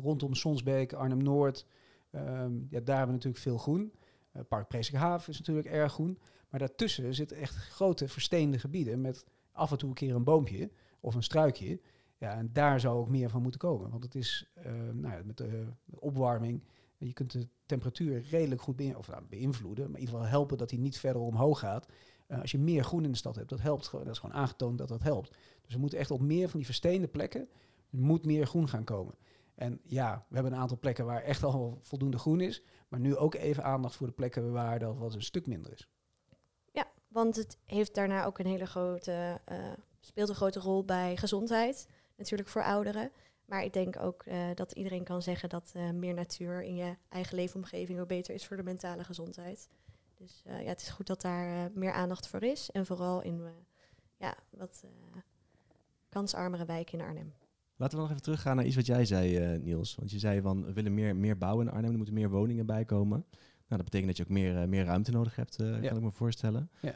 rondom 0.00 0.34
Sonsbeek, 0.34 0.92
Arnhem-Noord 0.92 1.66
Um, 2.10 2.66
ja, 2.70 2.80
daar 2.80 2.96
hebben 2.96 3.06
we 3.06 3.12
natuurlijk 3.12 3.42
veel 3.42 3.58
groen. 3.58 3.92
Uh, 4.32 4.42
Park 4.48 4.68
Presikhaven 4.68 5.32
is 5.32 5.38
natuurlijk 5.38 5.66
erg 5.66 5.92
groen. 5.92 6.18
Maar 6.50 6.60
daartussen 6.60 7.14
zitten 7.14 7.36
echt 7.36 7.54
grote 7.54 8.08
versteende 8.08 8.58
gebieden 8.58 9.00
met 9.00 9.24
af 9.52 9.70
en 9.70 9.78
toe 9.78 9.88
een 9.88 9.94
keer 9.94 10.14
een 10.14 10.24
boompje 10.24 10.70
of 11.00 11.14
een 11.14 11.22
struikje. 11.22 11.80
Ja, 12.18 12.36
en 12.36 12.50
daar 12.52 12.80
zou 12.80 12.98
ook 12.98 13.08
meer 13.08 13.30
van 13.30 13.42
moeten 13.42 13.60
komen. 13.60 13.90
Want 13.90 14.02
het 14.04 14.14
is 14.14 14.50
uh, 14.58 14.64
nou 14.92 15.14
ja, 15.14 15.20
met 15.24 15.36
de 15.36 15.66
opwarming. 15.90 16.64
Je 16.96 17.12
kunt 17.12 17.32
de 17.32 17.48
temperatuur 17.66 18.24
redelijk 18.30 18.60
goed 18.60 18.76
beïn 18.76 18.96
of, 18.96 19.08
nou, 19.08 19.22
beïnvloeden. 19.28 19.84
Maar 19.84 19.94
in 19.94 20.00
ieder 20.00 20.14
geval 20.14 20.30
helpen 20.30 20.58
dat 20.58 20.70
hij 20.70 20.78
niet 20.78 20.98
verder 20.98 21.22
omhoog 21.22 21.58
gaat. 21.58 21.86
Uh, 22.28 22.40
als 22.40 22.50
je 22.50 22.58
meer 22.58 22.84
groen 22.84 23.04
in 23.04 23.10
de 23.10 23.16
stad 23.16 23.36
hebt, 23.36 23.48
dat 23.48 23.60
helpt. 23.60 23.90
Dat 23.90 24.06
is 24.06 24.18
gewoon 24.18 24.36
aangetoond 24.36 24.78
dat 24.78 24.88
dat 24.88 25.02
helpt. 25.02 25.36
Dus 25.62 25.74
we 25.74 25.80
moeten 25.80 25.98
echt 25.98 26.10
op 26.10 26.20
meer 26.20 26.48
van 26.48 26.58
die 26.58 26.66
versteende 26.66 27.08
plekken. 27.08 27.48
Moet 27.90 28.24
meer 28.24 28.46
groen 28.46 28.68
gaan 28.68 28.84
komen. 28.84 29.14
En 29.58 29.80
ja, 29.84 30.24
we 30.28 30.34
hebben 30.34 30.52
een 30.52 30.58
aantal 30.58 30.78
plekken 30.78 31.04
waar 31.04 31.22
echt 31.22 31.42
al 31.42 31.78
voldoende 31.82 32.18
groen 32.18 32.40
is. 32.40 32.62
Maar 32.88 33.00
nu 33.00 33.16
ook 33.16 33.34
even 33.34 33.64
aandacht 33.64 33.96
voor 33.96 34.06
de 34.06 34.12
plekken 34.12 34.52
waar 34.52 34.78
dat 34.78 34.96
wat 34.96 35.14
een 35.14 35.22
stuk 35.22 35.46
minder 35.46 35.72
is. 35.72 35.88
Ja, 36.72 36.86
want 37.08 37.36
het 37.36 37.58
heeft 37.64 37.94
daarna 37.94 38.24
ook 38.24 38.38
een 38.38 38.46
hele 38.46 38.66
grote, 38.66 39.40
uh, 39.52 39.72
speelt 40.00 40.28
een 40.28 40.34
grote 40.34 40.60
rol 40.60 40.84
bij 40.84 41.16
gezondheid. 41.16 41.88
Natuurlijk 42.16 42.48
voor 42.48 42.62
ouderen. 42.62 43.10
Maar 43.44 43.64
ik 43.64 43.72
denk 43.72 44.00
ook 44.00 44.24
uh, 44.26 44.48
dat 44.54 44.72
iedereen 44.72 45.04
kan 45.04 45.22
zeggen 45.22 45.48
dat 45.48 45.72
uh, 45.76 45.90
meer 45.90 46.14
natuur 46.14 46.62
in 46.62 46.74
je 46.74 46.96
eigen 47.08 47.36
leefomgeving 47.36 48.00
ook 48.00 48.08
beter 48.08 48.34
is 48.34 48.46
voor 48.46 48.56
de 48.56 48.62
mentale 48.62 49.04
gezondheid. 49.04 49.68
Dus 50.14 50.42
ja, 50.44 50.52
het 50.52 50.80
is 50.80 50.88
goed 50.88 51.06
dat 51.06 51.20
daar 51.20 51.70
meer 51.74 51.92
aandacht 51.92 52.26
voor 52.26 52.42
is. 52.42 52.70
En 52.70 52.86
vooral 52.86 53.22
in 53.22 53.42
ja, 54.16 54.34
wat 54.50 54.84
kansarmere 56.08 56.64
wijken 56.64 56.98
in 56.98 57.04
Arnhem. 57.04 57.34
Laten 57.78 57.96
we 57.96 58.02
nog 58.02 58.10
even 58.10 58.22
teruggaan 58.22 58.56
naar 58.56 58.64
iets 58.64 58.76
wat 58.76 58.86
jij 58.86 59.04
zei, 59.04 59.54
uh, 59.54 59.60
Niels. 59.60 59.94
Want 59.94 60.10
je 60.10 60.18
zei 60.18 60.40
van 60.40 60.64
we 60.64 60.72
willen 60.72 60.94
meer, 60.94 61.16
meer 61.16 61.38
bouwen 61.38 61.66
in 61.66 61.72
Arnhem, 61.72 61.90
er 61.90 61.96
moeten 61.96 62.14
meer 62.14 62.30
woningen 62.30 62.66
bij 62.66 62.84
komen. 62.84 63.24
Nou, 63.68 63.82
dat 63.82 63.84
betekent 63.84 64.06
dat 64.06 64.16
je 64.16 64.22
ook 64.22 64.28
meer, 64.28 64.62
uh, 64.62 64.68
meer 64.68 64.84
ruimte 64.84 65.10
nodig 65.10 65.36
hebt, 65.36 65.60
uh, 65.60 65.82
ja. 65.82 65.88
kan 65.88 65.96
ik 65.96 66.02
me 66.02 66.10
voorstellen. 66.10 66.70
Ja. 66.80 66.94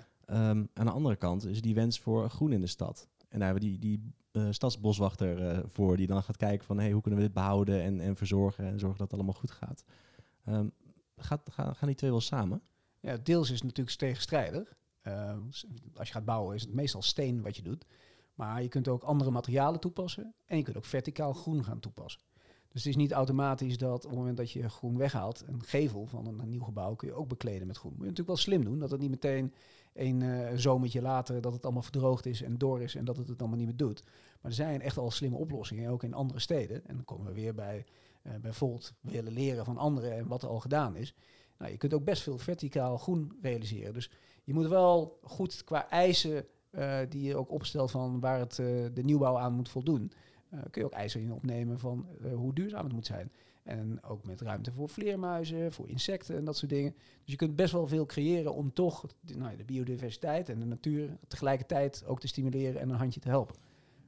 Um, 0.51 0.69
aan 0.75 0.87
de 0.87 0.93
andere 0.93 1.17
kant 1.17 1.47
is 1.47 1.63
die 1.63 1.75
wens 1.75 2.01
voor 2.01 2.31
groen 2.31 2.53
in 2.53 2.61
de 2.61 2.67
stad. 2.67 3.09
En 3.29 3.39
daar 3.39 3.49
hebben 3.49 3.71
we 3.71 3.79
die, 3.79 4.01
die 4.33 4.51
stadsboswachter 4.51 5.63
voor, 5.69 5.97
die 5.97 6.07
dan 6.07 6.23
gaat 6.23 6.37
kijken 6.37 6.67
van 6.67 6.79
hey, 6.79 6.91
hoe 6.91 7.03
kunnen 7.03 7.21
we 7.21 7.27
dit 7.27 7.35
behouden 7.35 7.83
en, 7.83 8.01
en 8.01 8.17
verzorgen 8.17 8.65
en 8.65 8.79
zorgen 8.79 8.99
dat 8.99 9.11
het 9.11 9.21
allemaal 9.21 9.41
goed 9.41 9.51
gaat. 9.51 9.85
Um, 10.49 10.73
gaat, 11.17 11.41
gaan, 11.51 11.75
gaan 11.77 11.89
die 11.89 11.97
twee 11.97 12.11
wel 12.11 12.21
samen? 12.21 12.63
Ja, 13.01 13.17
deels 13.17 13.51
is 13.51 13.55
het 13.55 13.65
natuurlijk 13.65 13.97
tegenstrijdig. 13.97 14.77
Eh, 15.01 15.37
als 15.95 16.07
je 16.09 16.13
gaat 16.13 16.25
bouwen 16.25 16.55
is 16.55 16.63
het 16.63 16.73
meestal 16.73 17.03
steen 17.03 17.43
wat 17.43 17.57
je 17.57 17.63
doet. 17.63 17.87
Maar 18.35 18.63
je 18.63 18.69
kunt 18.69 18.89
ook 18.89 19.03
andere 19.03 19.31
materialen 19.31 19.81
toepassen. 19.81 20.35
En 20.47 20.57
je 20.57 20.63
kunt 20.63 20.77
ook 20.77 20.85
verticaal 20.85 21.33
groen 21.33 21.65
gaan 21.65 21.81
toepassen. 21.81 22.21
Dus 22.73 22.85
het 22.85 22.93
is 22.93 22.97
niet 22.97 23.13
automatisch 23.13 23.79
dat 23.79 24.05
op 24.05 24.11
het 24.11 24.19
moment 24.19 24.37
dat 24.37 24.51
je 24.51 24.69
groen 24.69 24.97
weghaalt, 24.97 25.45
een 25.47 25.63
gevel 25.63 26.07
van 26.07 26.27
een, 26.27 26.49
nieuw 26.49 26.63
gebouw 26.63 26.95
kun 26.95 27.09
je 27.09 27.15
ook 27.15 27.29
bekleden 27.29 27.67
met 27.67 27.77
groen. 27.77 27.91
Moet 27.91 28.01
je 28.01 28.09
natuurlijk 28.09 28.37
wel 28.37 28.45
slim 28.45 28.65
doen, 28.65 28.79
dat 28.79 28.91
het 28.91 29.01
niet 29.01 29.11
meteen 29.11 29.55
een 29.93 30.21
uh, 30.21 30.49
zomertje 30.55 31.03
later 31.03 31.41
dat 31.41 31.53
het 31.53 31.65
allemaal 31.65 31.83
verdroogd 31.83 32.27
is 32.27 32.43
en 32.43 32.59
door 32.59 32.83
is 32.83 32.95
en 32.95 33.05
dat 33.05 33.17
het 33.17 33.29
het 33.29 33.41
allemaal 33.41 33.59
niet 33.59 33.67
meer 33.67 33.77
doet. 33.77 34.03
Maar 34.41 34.51
er 34.51 34.57
zijn 34.57 34.81
echt 34.81 34.99
al 34.99 35.11
slimme 35.11 35.37
oplossingen, 35.37 35.91
ook 35.91 36.03
in 36.03 36.15
andere 36.15 36.41
steden. 36.41 36.87
En 36.87 36.95
dan 36.95 37.05
komen 37.05 37.27
we 37.27 37.33
weer 37.33 37.55
bij 37.55 37.85
uh, 38.23 38.33
bijvoorbeeld 38.41 38.93
willen 39.01 39.33
leren 39.33 39.65
van 39.65 39.79
anderen 39.79 40.13
en 40.13 40.27
wat 40.27 40.43
er 40.43 40.49
al 40.49 40.61
gedaan 40.61 40.97
is. 40.97 41.15
Nou, 41.59 41.71
je 41.71 41.77
kunt 41.79 41.95
ook 41.95 42.05
best 42.05 42.23
veel 42.23 42.39
verticaal 42.39 42.99
groen 42.99 43.39
realiseren. 43.43 43.95
Dus 43.95 44.11
je 44.45 44.55
moet 44.55 44.67
wel 44.67 45.19
goed 45.23 45.65
qua 45.65 45.89
eisen 45.89 46.47
uh, 46.73 46.99
die 47.09 47.23
je 47.23 47.37
ook 47.37 47.51
opstelt 47.51 47.91
van 47.91 48.21
waar 48.21 48.39
het, 48.39 48.55
de 48.95 49.03
nieuwbouw 49.03 49.39
aan 49.39 49.53
moet 49.53 49.69
voldoen. 49.69 50.13
Uh, 50.55 50.61
kun 50.71 50.81
je 50.81 50.87
ook 50.87 50.93
eisen 50.93 51.21
in 51.21 51.33
opnemen 51.33 51.79
van 51.79 52.07
hoe 52.35 52.55
duurzaam 52.55 52.85
het 52.85 52.93
moet 52.93 53.07
zijn. 53.07 53.33
En 53.63 54.03
ook 54.03 54.25
met 54.25 54.41
ruimte 54.41 54.73
voor 54.73 54.89
vleermuizen, 54.89 55.73
voor 55.73 55.89
insecten 55.89 56.37
en 56.37 56.45
dat 56.45 56.57
soort 56.57 56.71
dingen. 56.71 56.93
Dus 56.93 57.33
je 57.33 57.37
kunt 57.37 57.57
best 57.57 57.73
wel 57.73 57.87
veel 57.87 58.07
creëren 58.07 58.55
om 58.55 58.73
toch 58.73 59.07
de, 59.21 59.37
nou, 59.37 59.57
de 59.57 59.65
biodiversiteit 59.65 60.49
en 60.49 60.59
de 60.59 60.67
natuur 60.67 61.17
tegelijkertijd 61.29 62.05
ook 62.07 62.21
te 62.21 62.27
stimuleren 62.27 62.81
en 62.81 62.91
een 62.91 62.97
handje 62.97 63.21
te 63.21 63.29
helpen. 63.29 63.57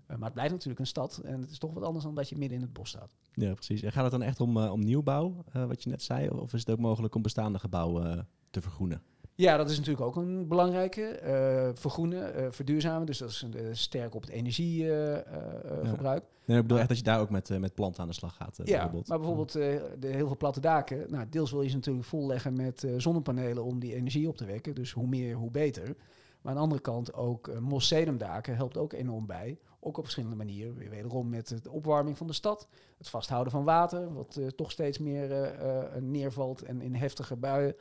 Maar 0.06 0.18
het 0.20 0.32
blijft 0.32 0.52
natuurlijk 0.52 0.80
een 0.80 0.86
stad 0.86 1.20
en 1.24 1.40
het 1.40 1.50
is 1.50 1.58
toch 1.58 1.74
wat 1.74 1.82
anders 1.82 2.04
dan 2.04 2.14
dat 2.14 2.28
je 2.28 2.36
midden 2.36 2.58
in 2.58 2.64
het 2.64 2.72
bos 2.72 2.88
staat. 2.88 3.16
Ja, 3.32 3.52
precies. 3.52 3.82
En 3.82 3.92
gaat 3.92 4.02
het 4.02 4.12
dan 4.12 4.22
echt 4.22 4.40
om, 4.40 4.56
om 4.56 4.80
nieuwbouw, 4.80 5.44
wat 5.52 5.82
je 5.82 5.90
net 5.90 6.02
zei? 6.02 6.28
Of 6.28 6.52
is 6.52 6.60
het 6.60 6.70
ook 6.70 6.78
mogelijk 6.78 7.14
om 7.14 7.22
bestaande 7.22 7.58
gebouwen 7.58 8.28
te 8.50 8.60
vergroenen? 8.60 9.02
Ja, 9.36 9.56
dat 9.56 9.70
is 9.70 9.76
natuurlijk 9.76 10.06
ook 10.06 10.16
een 10.16 10.48
belangrijke. 10.48 11.20
Uh, 11.22 11.68
vergroenen, 11.74 12.40
uh, 12.40 12.46
verduurzamen. 12.50 13.06
Dus 13.06 13.18
dat 13.18 13.30
is 13.30 13.46
uh, 13.54 13.68
sterk 13.72 14.14
op 14.14 14.20
het 14.22 14.30
energieverbruik. 14.30 16.22
Ja. 16.22 16.28
Nee, 16.44 16.56
ik 16.56 16.62
bedoel 16.62 16.78
echt 16.78 16.88
dat 16.88 16.96
je 16.96 17.02
daar 17.02 17.20
ook 17.20 17.30
met, 17.30 17.58
met 17.58 17.74
planten 17.74 18.02
aan 18.02 18.08
de 18.08 18.14
slag 18.14 18.36
gaat. 18.36 18.56
ja, 18.56 18.64
bijvoorbeeld. 18.64 19.08
maar 19.08 19.18
bijvoorbeeld 19.18 19.52
de 19.52 20.06
heel 20.06 20.26
veel 20.26 20.36
platte 20.36 20.60
daken. 20.60 21.10
Nou, 21.10 21.26
deels 21.28 21.50
wil 21.50 21.62
je 21.62 21.68
ze 21.68 21.74
natuurlijk 21.74 22.06
volleggen 22.06 22.56
met 22.56 22.86
zonnepanelen 22.96 23.64
om 23.64 23.78
die 23.78 23.94
energie 23.94 24.28
op 24.28 24.36
te 24.36 24.44
wekken. 24.44 24.74
Dus 24.74 24.92
hoe 24.92 25.06
meer, 25.06 25.34
hoe 25.34 25.50
beter. 25.50 25.96
Maar 26.40 26.52
aan 26.52 26.58
de 26.58 26.64
andere 26.64 26.80
kant 26.80 27.14
ook 27.14 27.48
uh, 27.48 27.58
mossedumdaken 27.58 28.56
helpt 28.56 28.76
ook 28.76 28.92
enorm 28.92 29.26
bij. 29.26 29.58
Ook 29.80 29.96
op 29.96 30.02
verschillende 30.02 30.36
manieren. 30.36 30.74
Weer 30.74 30.90
wederom 30.90 31.28
met 31.28 31.62
de 31.62 31.70
opwarming 31.70 32.16
van 32.16 32.26
de 32.26 32.32
stad. 32.32 32.68
Het 32.98 33.08
vasthouden 33.08 33.52
van 33.52 33.64
water, 33.64 34.14
wat 34.14 34.40
toch 34.56 34.70
steeds 34.70 34.98
meer 34.98 35.54
neervalt 36.00 36.62
en 36.62 36.80
in 36.80 36.94
heftige 36.94 37.36
buien. 37.36 37.74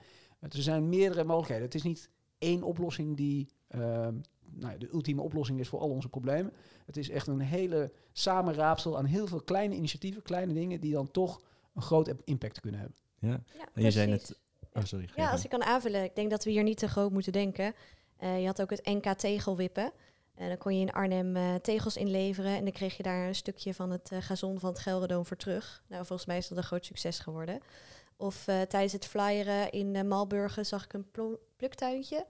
Er 0.50 0.62
zijn 0.62 0.90
meerdere 0.90 1.24
mogelijkheden. 1.24 1.66
Het 1.66 1.76
is 1.76 1.84
niet 1.84 2.10
één 2.38 2.64
oplossing 2.64 3.18
die 3.18 3.50
uh, 3.70 4.08
nou, 4.56 4.78
de 4.78 4.90
ultieme 4.94 5.22
oplossing 5.22 5.60
is 5.60 5.68
voor 5.68 5.80
al 5.80 5.90
onze 5.90 6.10
problemen. 6.10 6.54
Het 6.86 6.98
is 6.98 7.10
echt 7.10 7.28
een 7.28 7.40
hele 7.40 7.92
samenraapsel 8.12 8.98
aan 8.98 9.06
heel 9.06 9.28
veel 9.28 9.42
kleine 9.42 9.76
initiatieven, 9.76 10.22
kleine 10.22 10.54
dingen 10.54 10.80
die 10.80 10.94
dan 10.94 11.12
toch 11.12 11.42
een 11.74 11.82
groot 11.82 12.14
impact 12.24 12.60
kunnen 12.60 12.80
hebben. 12.80 12.98
Ja, 13.20 13.44
ja 13.58 13.68
en 13.74 13.84
je 13.84 13.92
zei 13.92 14.08
net. 14.08 14.40
Oh, 14.74 14.84
sorry. 14.84 15.10
Ja, 15.16 15.32
als 15.32 15.44
ik 15.44 15.50
kan 15.50 15.64
aanvullen, 15.64 16.04
ik 16.04 16.16
denk 16.16 16.30
dat 16.30 16.44
we 16.44 16.52
hier 16.52 16.64
niet 16.64 16.78
te 16.78 16.88
groot 16.88 17.12
moeten 17.12 17.32
denken. 17.32 17.74
Uh, 18.24 18.40
je 18.40 18.46
had 18.46 18.62
ook 18.62 18.70
het 18.70 18.86
NK 18.86 19.14
tegelwippen. 19.14 19.92
En 20.36 20.48
dan 20.48 20.58
kon 20.58 20.76
je 20.76 20.82
in 20.82 20.92
Arnhem 20.92 21.36
uh, 21.36 21.56
tegels 21.56 21.98
inleveren 21.98 22.56
en 22.56 22.64
dan 22.64 22.74
kreeg 22.74 22.98
je 22.98 23.04
daar 23.04 23.28
een 23.28 23.36
stukje 23.36 23.74
van 23.74 23.92
het 23.92 24.12
uh, 24.12 24.22
gazon 24.22 24.60
van 24.60 24.70
het 24.70 24.80
Gelderdoom 24.80 25.26
voor 25.26 25.38
terug. 25.38 25.84
Nou, 25.88 26.06
volgens 26.06 26.28
mij 26.28 26.38
is 26.38 26.48
dat 26.48 26.58
een 26.58 26.64
groot 26.64 26.86
succes 26.86 27.20
geworden. 27.20 27.60
Of 28.24 28.48
uh, 28.48 28.62
tijdens 28.62 28.94
het 28.94 29.06
flyeren 29.06 29.72
in 29.72 29.96
uh, 29.96 30.02
Malburgen 30.02 30.66
zag 30.66 30.84
ik 30.84 30.94
een 30.94 31.06
pluktuintje 31.56 32.26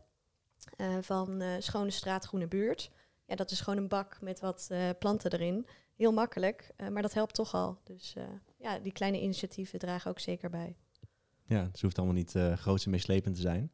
uh, 0.77 0.97
van 1.01 1.41
Schone 1.59 1.91
Straat 1.91 2.25
Groene 2.25 2.47
Buurt. 2.47 2.91
Ja, 3.25 3.35
dat 3.35 3.51
is 3.51 3.61
gewoon 3.61 3.79
een 3.79 3.87
bak 3.87 4.21
met 4.21 4.39
wat 4.39 4.71
planten 4.99 5.31
erin. 5.31 5.67
Heel 5.95 6.11
makkelijk, 6.11 6.73
maar 6.91 7.01
dat 7.01 7.13
helpt 7.13 7.33
toch 7.35 7.53
al. 7.53 7.77
Dus 7.83 8.15
ja, 8.57 8.79
die 8.79 8.91
kleine 8.91 9.21
initiatieven 9.21 9.79
dragen 9.79 10.11
ook 10.11 10.19
zeker 10.19 10.49
bij. 10.49 10.75
Ja, 11.43 11.63
het 11.63 11.81
hoeft 11.81 11.97
allemaal 11.97 12.15
niet 12.15 12.33
uh, 12.33 12.53
groot 12.57 12.85
en 12.85 12.91
meeslepend 12.91 13.35
te 13.35 13.41
zijn. 13.41 13.71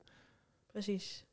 Precies. 0.72 1.26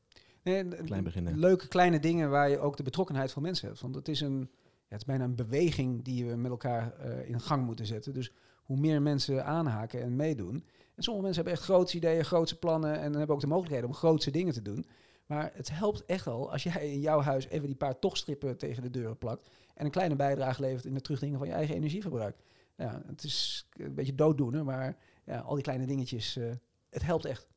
Nee, 0.42 0.68
Klein 0.68 1.04
beginnen. 1.04 1.38
Leuke 1.38 1.68
kleine 1.68 2.00
dingen 2.00 2.30
waar 2.30 2.48
je 2.48 2.58
ook 2.58 2.76
de 2.76 2.82
betrokkenheid 2.82 3.32
van 3.32 3.42
mensen 3.42 3.68
hebt. 3.68 3.80
Want 3.80 3.94
het 3.94 4.08
is, 4.08 4.20
een, 4.20 4.38
ja, 4.62 4.82
het 4.88 5.00
is 5.00 5.04
bijna 5.04 5.24
een 5.24 5.36
beweging 5.36 6.04
die 6.04 6.26
we 6.26 6.36
met 6.36 6.50
elkaar 6.50 7.00
in 7.26 7.40
gang 7.40 7.64
moeten 7.64 7.86
zetten. 7.86 8.14
Dus 8.14 8.32
hoe 8.66 8.76
meer 8.76 9.02
mensen 9.02 9.44
aanhaken 9.44 10.02
en 10.02 10.16
meedoen. 10.16 10.64
En 10.94 11.02
sommige 11.02 11.24
mensen 11.24 11.44
hebben 11.44 11.52
echt 11.52 11.70
grootse 11.70 11.96
ideeën, 11.96 12.24
grootse 12.24 12.58
plannen 12.58 13.00
en 13.00 13.14
hebben 13.14 13.34
ook 13.34 13.40
de 13.40 13.46
mogelijkheden 13.46 13.88
om 13.88 13.94
grootse 13.94 14.30
dingen 14.30 14.52
te 14.52 14.62
doen. 14.62 14.86
Maar 15.26 15.50
het 15.54 15.70
helpt 15.70 16.04
echt 16.04 16.26
al 16.26 16.52
als 16.52 16.62
jij 16.62 16.92
in 16.92 17.00
jouw 17.00 17.20
huis 17.20 17.48
even 17.48 17.66
die 17.66 17.76
paar 17.76 17.98
tochtstrippen 17.98 18.56
tegen 18.56 18.82
de 18.82 18.90
deuren 18.90 19.18
plakt 19.18 19.50
en 19.74 19.84
een 19.84 19.90
kleine 19.90 20.16
bijdrage 20.16 20.60
levert 20.60 20.84
in 20.84 20.94
het 20.94 21.04
terugdringen 21.04 21.38
van 21.38 21.46
je 21.48 21.52
eigen 21.52 21.74
energieverbruik. 21.74 22.36
Ja, 22.76 23.02
het 23.06 23.24
is 23.24 23.68
een 23.72 23.94
beetje 23.94 24.14
dooddoener, 24.14 24.64
maar 24.64 24.96
ja, 25.24 25.38
al 25.38 25.54
die 25.54 25.62
kleine 25.62 25.86
dingetjes, 25.86 26.36
uh, 26.36 26.52
het 26.90 27.02
helpt 27.02 27.24
echt. 27.24 27.48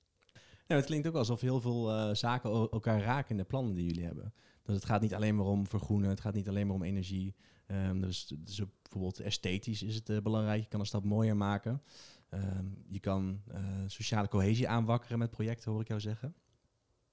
Ja, 0.68 0.76
het 0.76 0.86
klinkt 0.86 1.08
ook 1.08 1.16
alsof 1.16 1.42
heel 1.42 1.62
veel 1.62 1.90
uh, 1.90 2.14
zaken 2.14 2.50
elkaar 2.50 3.02
raken 3.02 3.32
in 3.32 3.38
de 3.38 3.44
plannen 3.44 3.76
die 3.76 3.86
jullie 3.86 4.06
hebben. 4.06 4.34
Dus 4.70 4.78
het 4.78 4.92
gaat 4.92 5.02
niet 5.02 5.14
alleen 5.14 5.36
maar 5.36 5.46
om 5.46 5.68
vergroenen, 5.68 6.10
het 6.10 6.20
gaat 6.20 6.34
niet 6.34 6.48
alleen 6.48 6.68
maar 6.68 6.76
om 6.76 6.84
energie. 6.84 7.36
Um, 7.68 8.02
dus, 8.02 8.34
dus 8.38 8.62
bijvoorbeeld 8.82 9.20
esthetisch 9.20 9.84
is 9.84 9.96
het 9.96 10.10
uh, 10.10 10.18
belangrijk. 10.18 10.62
Je 10.62 10.68
kan 10.68 10.80
een 10.80 10.86
stad 10.86 11.04
mooier 11.04 11.38
maken. 11.38 11.82
Um, 12.30 12.84
je 12.88 13.00
kan 13.00 13.42
uh, 13.52 13.60
sociale 13.88 14.28
cohesie 14.28 14.68
aanwakkeren 14.68 15.20
met 15.20 15.32
projecten, 15.32 15.72
hoor 15.72 15.82
ik 15.82 15.88
jou 15.88 16.00
zeggen. 16.00 16.36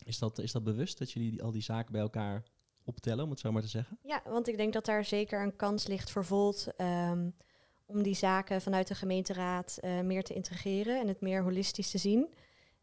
Is 0.05 0.19
dat, 0.19 0.39
is 0.39 0.53
dat 0.53 0.65
bewust 0.65 0.99
dat 0.99 1.13
jullie 1.13 1.43
al 1.43 1.51
die 1.51 1.63
zaken 1.63 1.93
bij 1.93 2.01
elkaar 2.01 2.43
optellen, 2.85 3.25
om 3.25 3.31
het 3.31 3.41
zo 3.41 3.53
maar 3.53 3.63
te 3.63 3.69
zeggen? 3.69 3.99
Ja, 4.03 4.23
want 4.25 4.49
ik 4.49 4.57
denk 4.57 4.73
dat 4.73 4.85
daar 4.85 5.05
zeker 5.05 5.43
een 5.43 5.57
kans 5.57 5.87
ligt 5.87 6.11
voor 6.11 6.25
Volt 6.25 6.69
um, 6.79 7.35
om 7.87 8.03
die 8.03 8.15
zaken 8.15 8.63
vanuit 8.63 8.89
de 8.89 8.95
gemeenteraad 8.95 9.79
uh, 9.81 10.01
meer 10.01 10.23
te 10.23 10.35
integreren 10.35 11.01
en 11.01 11.09
het 11.09 11.21
meer 11.21 11.43
holistisch 11.43 11.91
te 11.91 11.99
zien. 11.99 12.35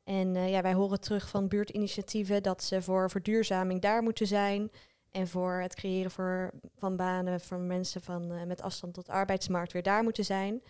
En 0.04 0.36
uh, 0.36 0.50
ja, 0.50 0.62
wij 0.62 0.74
horen 0.74 1.02
terug 1.02 1.30
van 1.30 1.48
buurtinitiatieven 1.48 2.44
dat 2.44 2.64
ze 2.64 2.82
voor 2.82 3.10
verduurzaming 3.10 3.82
daar 3.82 4.04
moeten 4.04 4.28
zijn. 4.28 4.72
En 5.12 5.28
voor 5.28 5.54
het 5.54 5.76
creëren 5.76 6.12
voor, 6.12 6.52
van 6.76 6.96
banen 6.96 7.42
voor 7.42 7.58
mensen 7.58 8.02
van, 8.02 8.32
uh, 8.32 8.44
met 8.44 8.62
afstand 8.62 8.94
tot 8.94 9.06
de 9.06 9.12
arbeidsmarkt 9.12 9.72
weer 9.72 9.84
daar 9.84 10.04
moeten 10.04 10.26
zijn. 10.26 10.62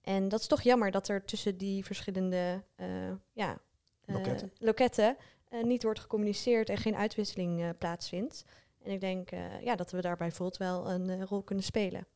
En 0.00 0.28
dat 0.28 0.40
is 0.40 0.46
toch 0.46 0.62
jammer 0.62 0.90
dat 0.90 1.08
er 1.08 1.24
tussen 1.24 1.56
die 1.56 1.84
verschillende 1.84 2.62
uh, 2.76 2.86
ja, 3.32 3.58
loketten, 4.04 4.52
loketten 4.58 5.16
niet 5.62 5.82
wordt 5.82 6.00
gecommuniceerd 6.00 6.68
en 6.68 6.76
geen 6.76 6.96
uitwisseling 6.96 7.78
plaatsvindt. 7.78 8.44
En 8.82 8.90
ik 8.90 9.00
denk 9.00 9.30
ja, 9.60 9.76
dat 9.76 9.90
we 9.90 10.00
daarbij 10.00 10.32
Volt 10.32 10.56
wel 10.56 10.90
een 10.90 11.26
rol 11.26 11.42
kunnen 11.42 11.64
spelen. 11.64 12.06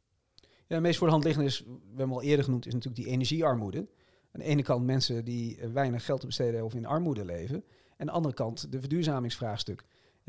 Ja, 0.40 0.74
het 0.74 0.82
meest 0.82 0.98
voor 0.98 1.06
de 1.06 1.12
hand 1.12 1.24
liggende 1.24 1.48
is, 1.48 1.60
we 1.60 1.96
hebben 1.96 2.16
al 2.16 2.22
eerder 2.22 2.44
genoemd, 2.44 2.66
is 2.66 2.72
natuurlijk 2.72 3.02
die 3.02 3.12
energiearmoede. 3.12 3.86
Aan 4.36 4.42
de 4.42 4.48
ene 4.48 4.62
kant 4.62 4.84
mensen 4.84 5.24
die 5.24 5.58
weinig 5.72 6.04
geld 6.04 6.20
te 6.20 6.26
besteden 6.26 6.64
of 6.64 6.74
in 6.74 6.86
armoede 6.86 7.24
leven. 7.24 7.54
En 7.54 7.64
aan 7.98 8.06
de 8.06 8.12
andere 8.12 8.34
kant 8.34 8.72
de 8.72 8.80
verduurzamingsvraagstuk 8.80 9.84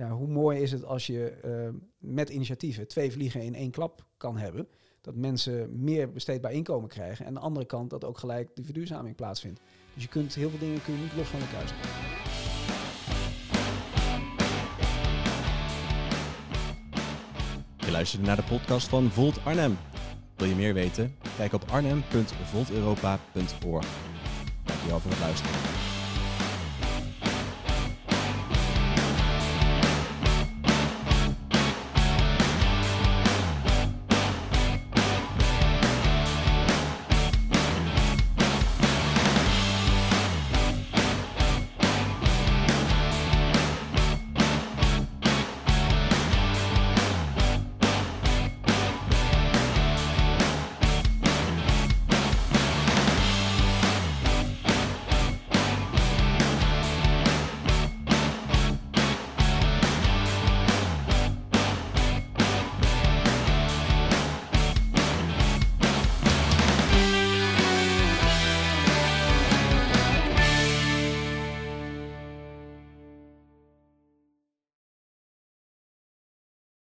hoe 0.06 0.28
mooi 0.28 0.62
is 0.62 0.72
het 0.72 0.86
als 0.86 1.08
je 1.08 1.38
uh, 1.46 1.80
met 1.98 2.30
initiatieven 2.30 2.88
twee 2.88 3.12
vliegen 3.12 3.42
in 3.42 3.56
één 3.56 3.72
klap 3.72 4.06
kan 4.18 4.38
hebben. 4.38 4.68
Dat 5.02 5.16
mensen 5.16 5.84
meer 5.84 6.12
besteedbaar 6.12 6.52
inkomen 6.52 6.90
krijgen. 6.90 7.26
En 7.26 7.28
aan 7.28 7.34
de 7.34 7.40
andere 7.40 7.66
kant 7.66 7.90
dat 7.90 8.06
ook 8.06 8.18
gelijk 8.18 8.56
de 8.56 8.64
verduurzaming 8.64 9.16
plaatsvindt. 9.16 9.60
Dus 9.94 10.04
je 10.04 10.10
kunt 10.10 10.36
heel 10.36 10.50
veel 10.50 10.60
dingen 10.60 10.84
kun 10.84 10.94
je 10.94 11.00
niet 11.00 11.16
los 11.16 11.28
van 11.28 11.40
elkaar 11.40 11.68
zetten. 11.68 11.90
Je 17.78 17.92
luisterde 17.92 18.26
naar 18.26 18.36
de 18.36 18.44
podcast 18.44 18.88
van 18.88 19.10
Volt 19.10 19.46
Arnhem. 19.46 19.78
Wil 20.38 20.48
je 20.48 20.56
meer 20.56 20.74
weten? 20.74 21.16
Kijk 21.38 21.54
op 21.54 21.64
arnhem.volteuropa.org. 21.72 23.86
Dankjewel 24.64 25.00
voor 25.00 25.12
het 25.12 25.20
luisteren. 25.20 25.87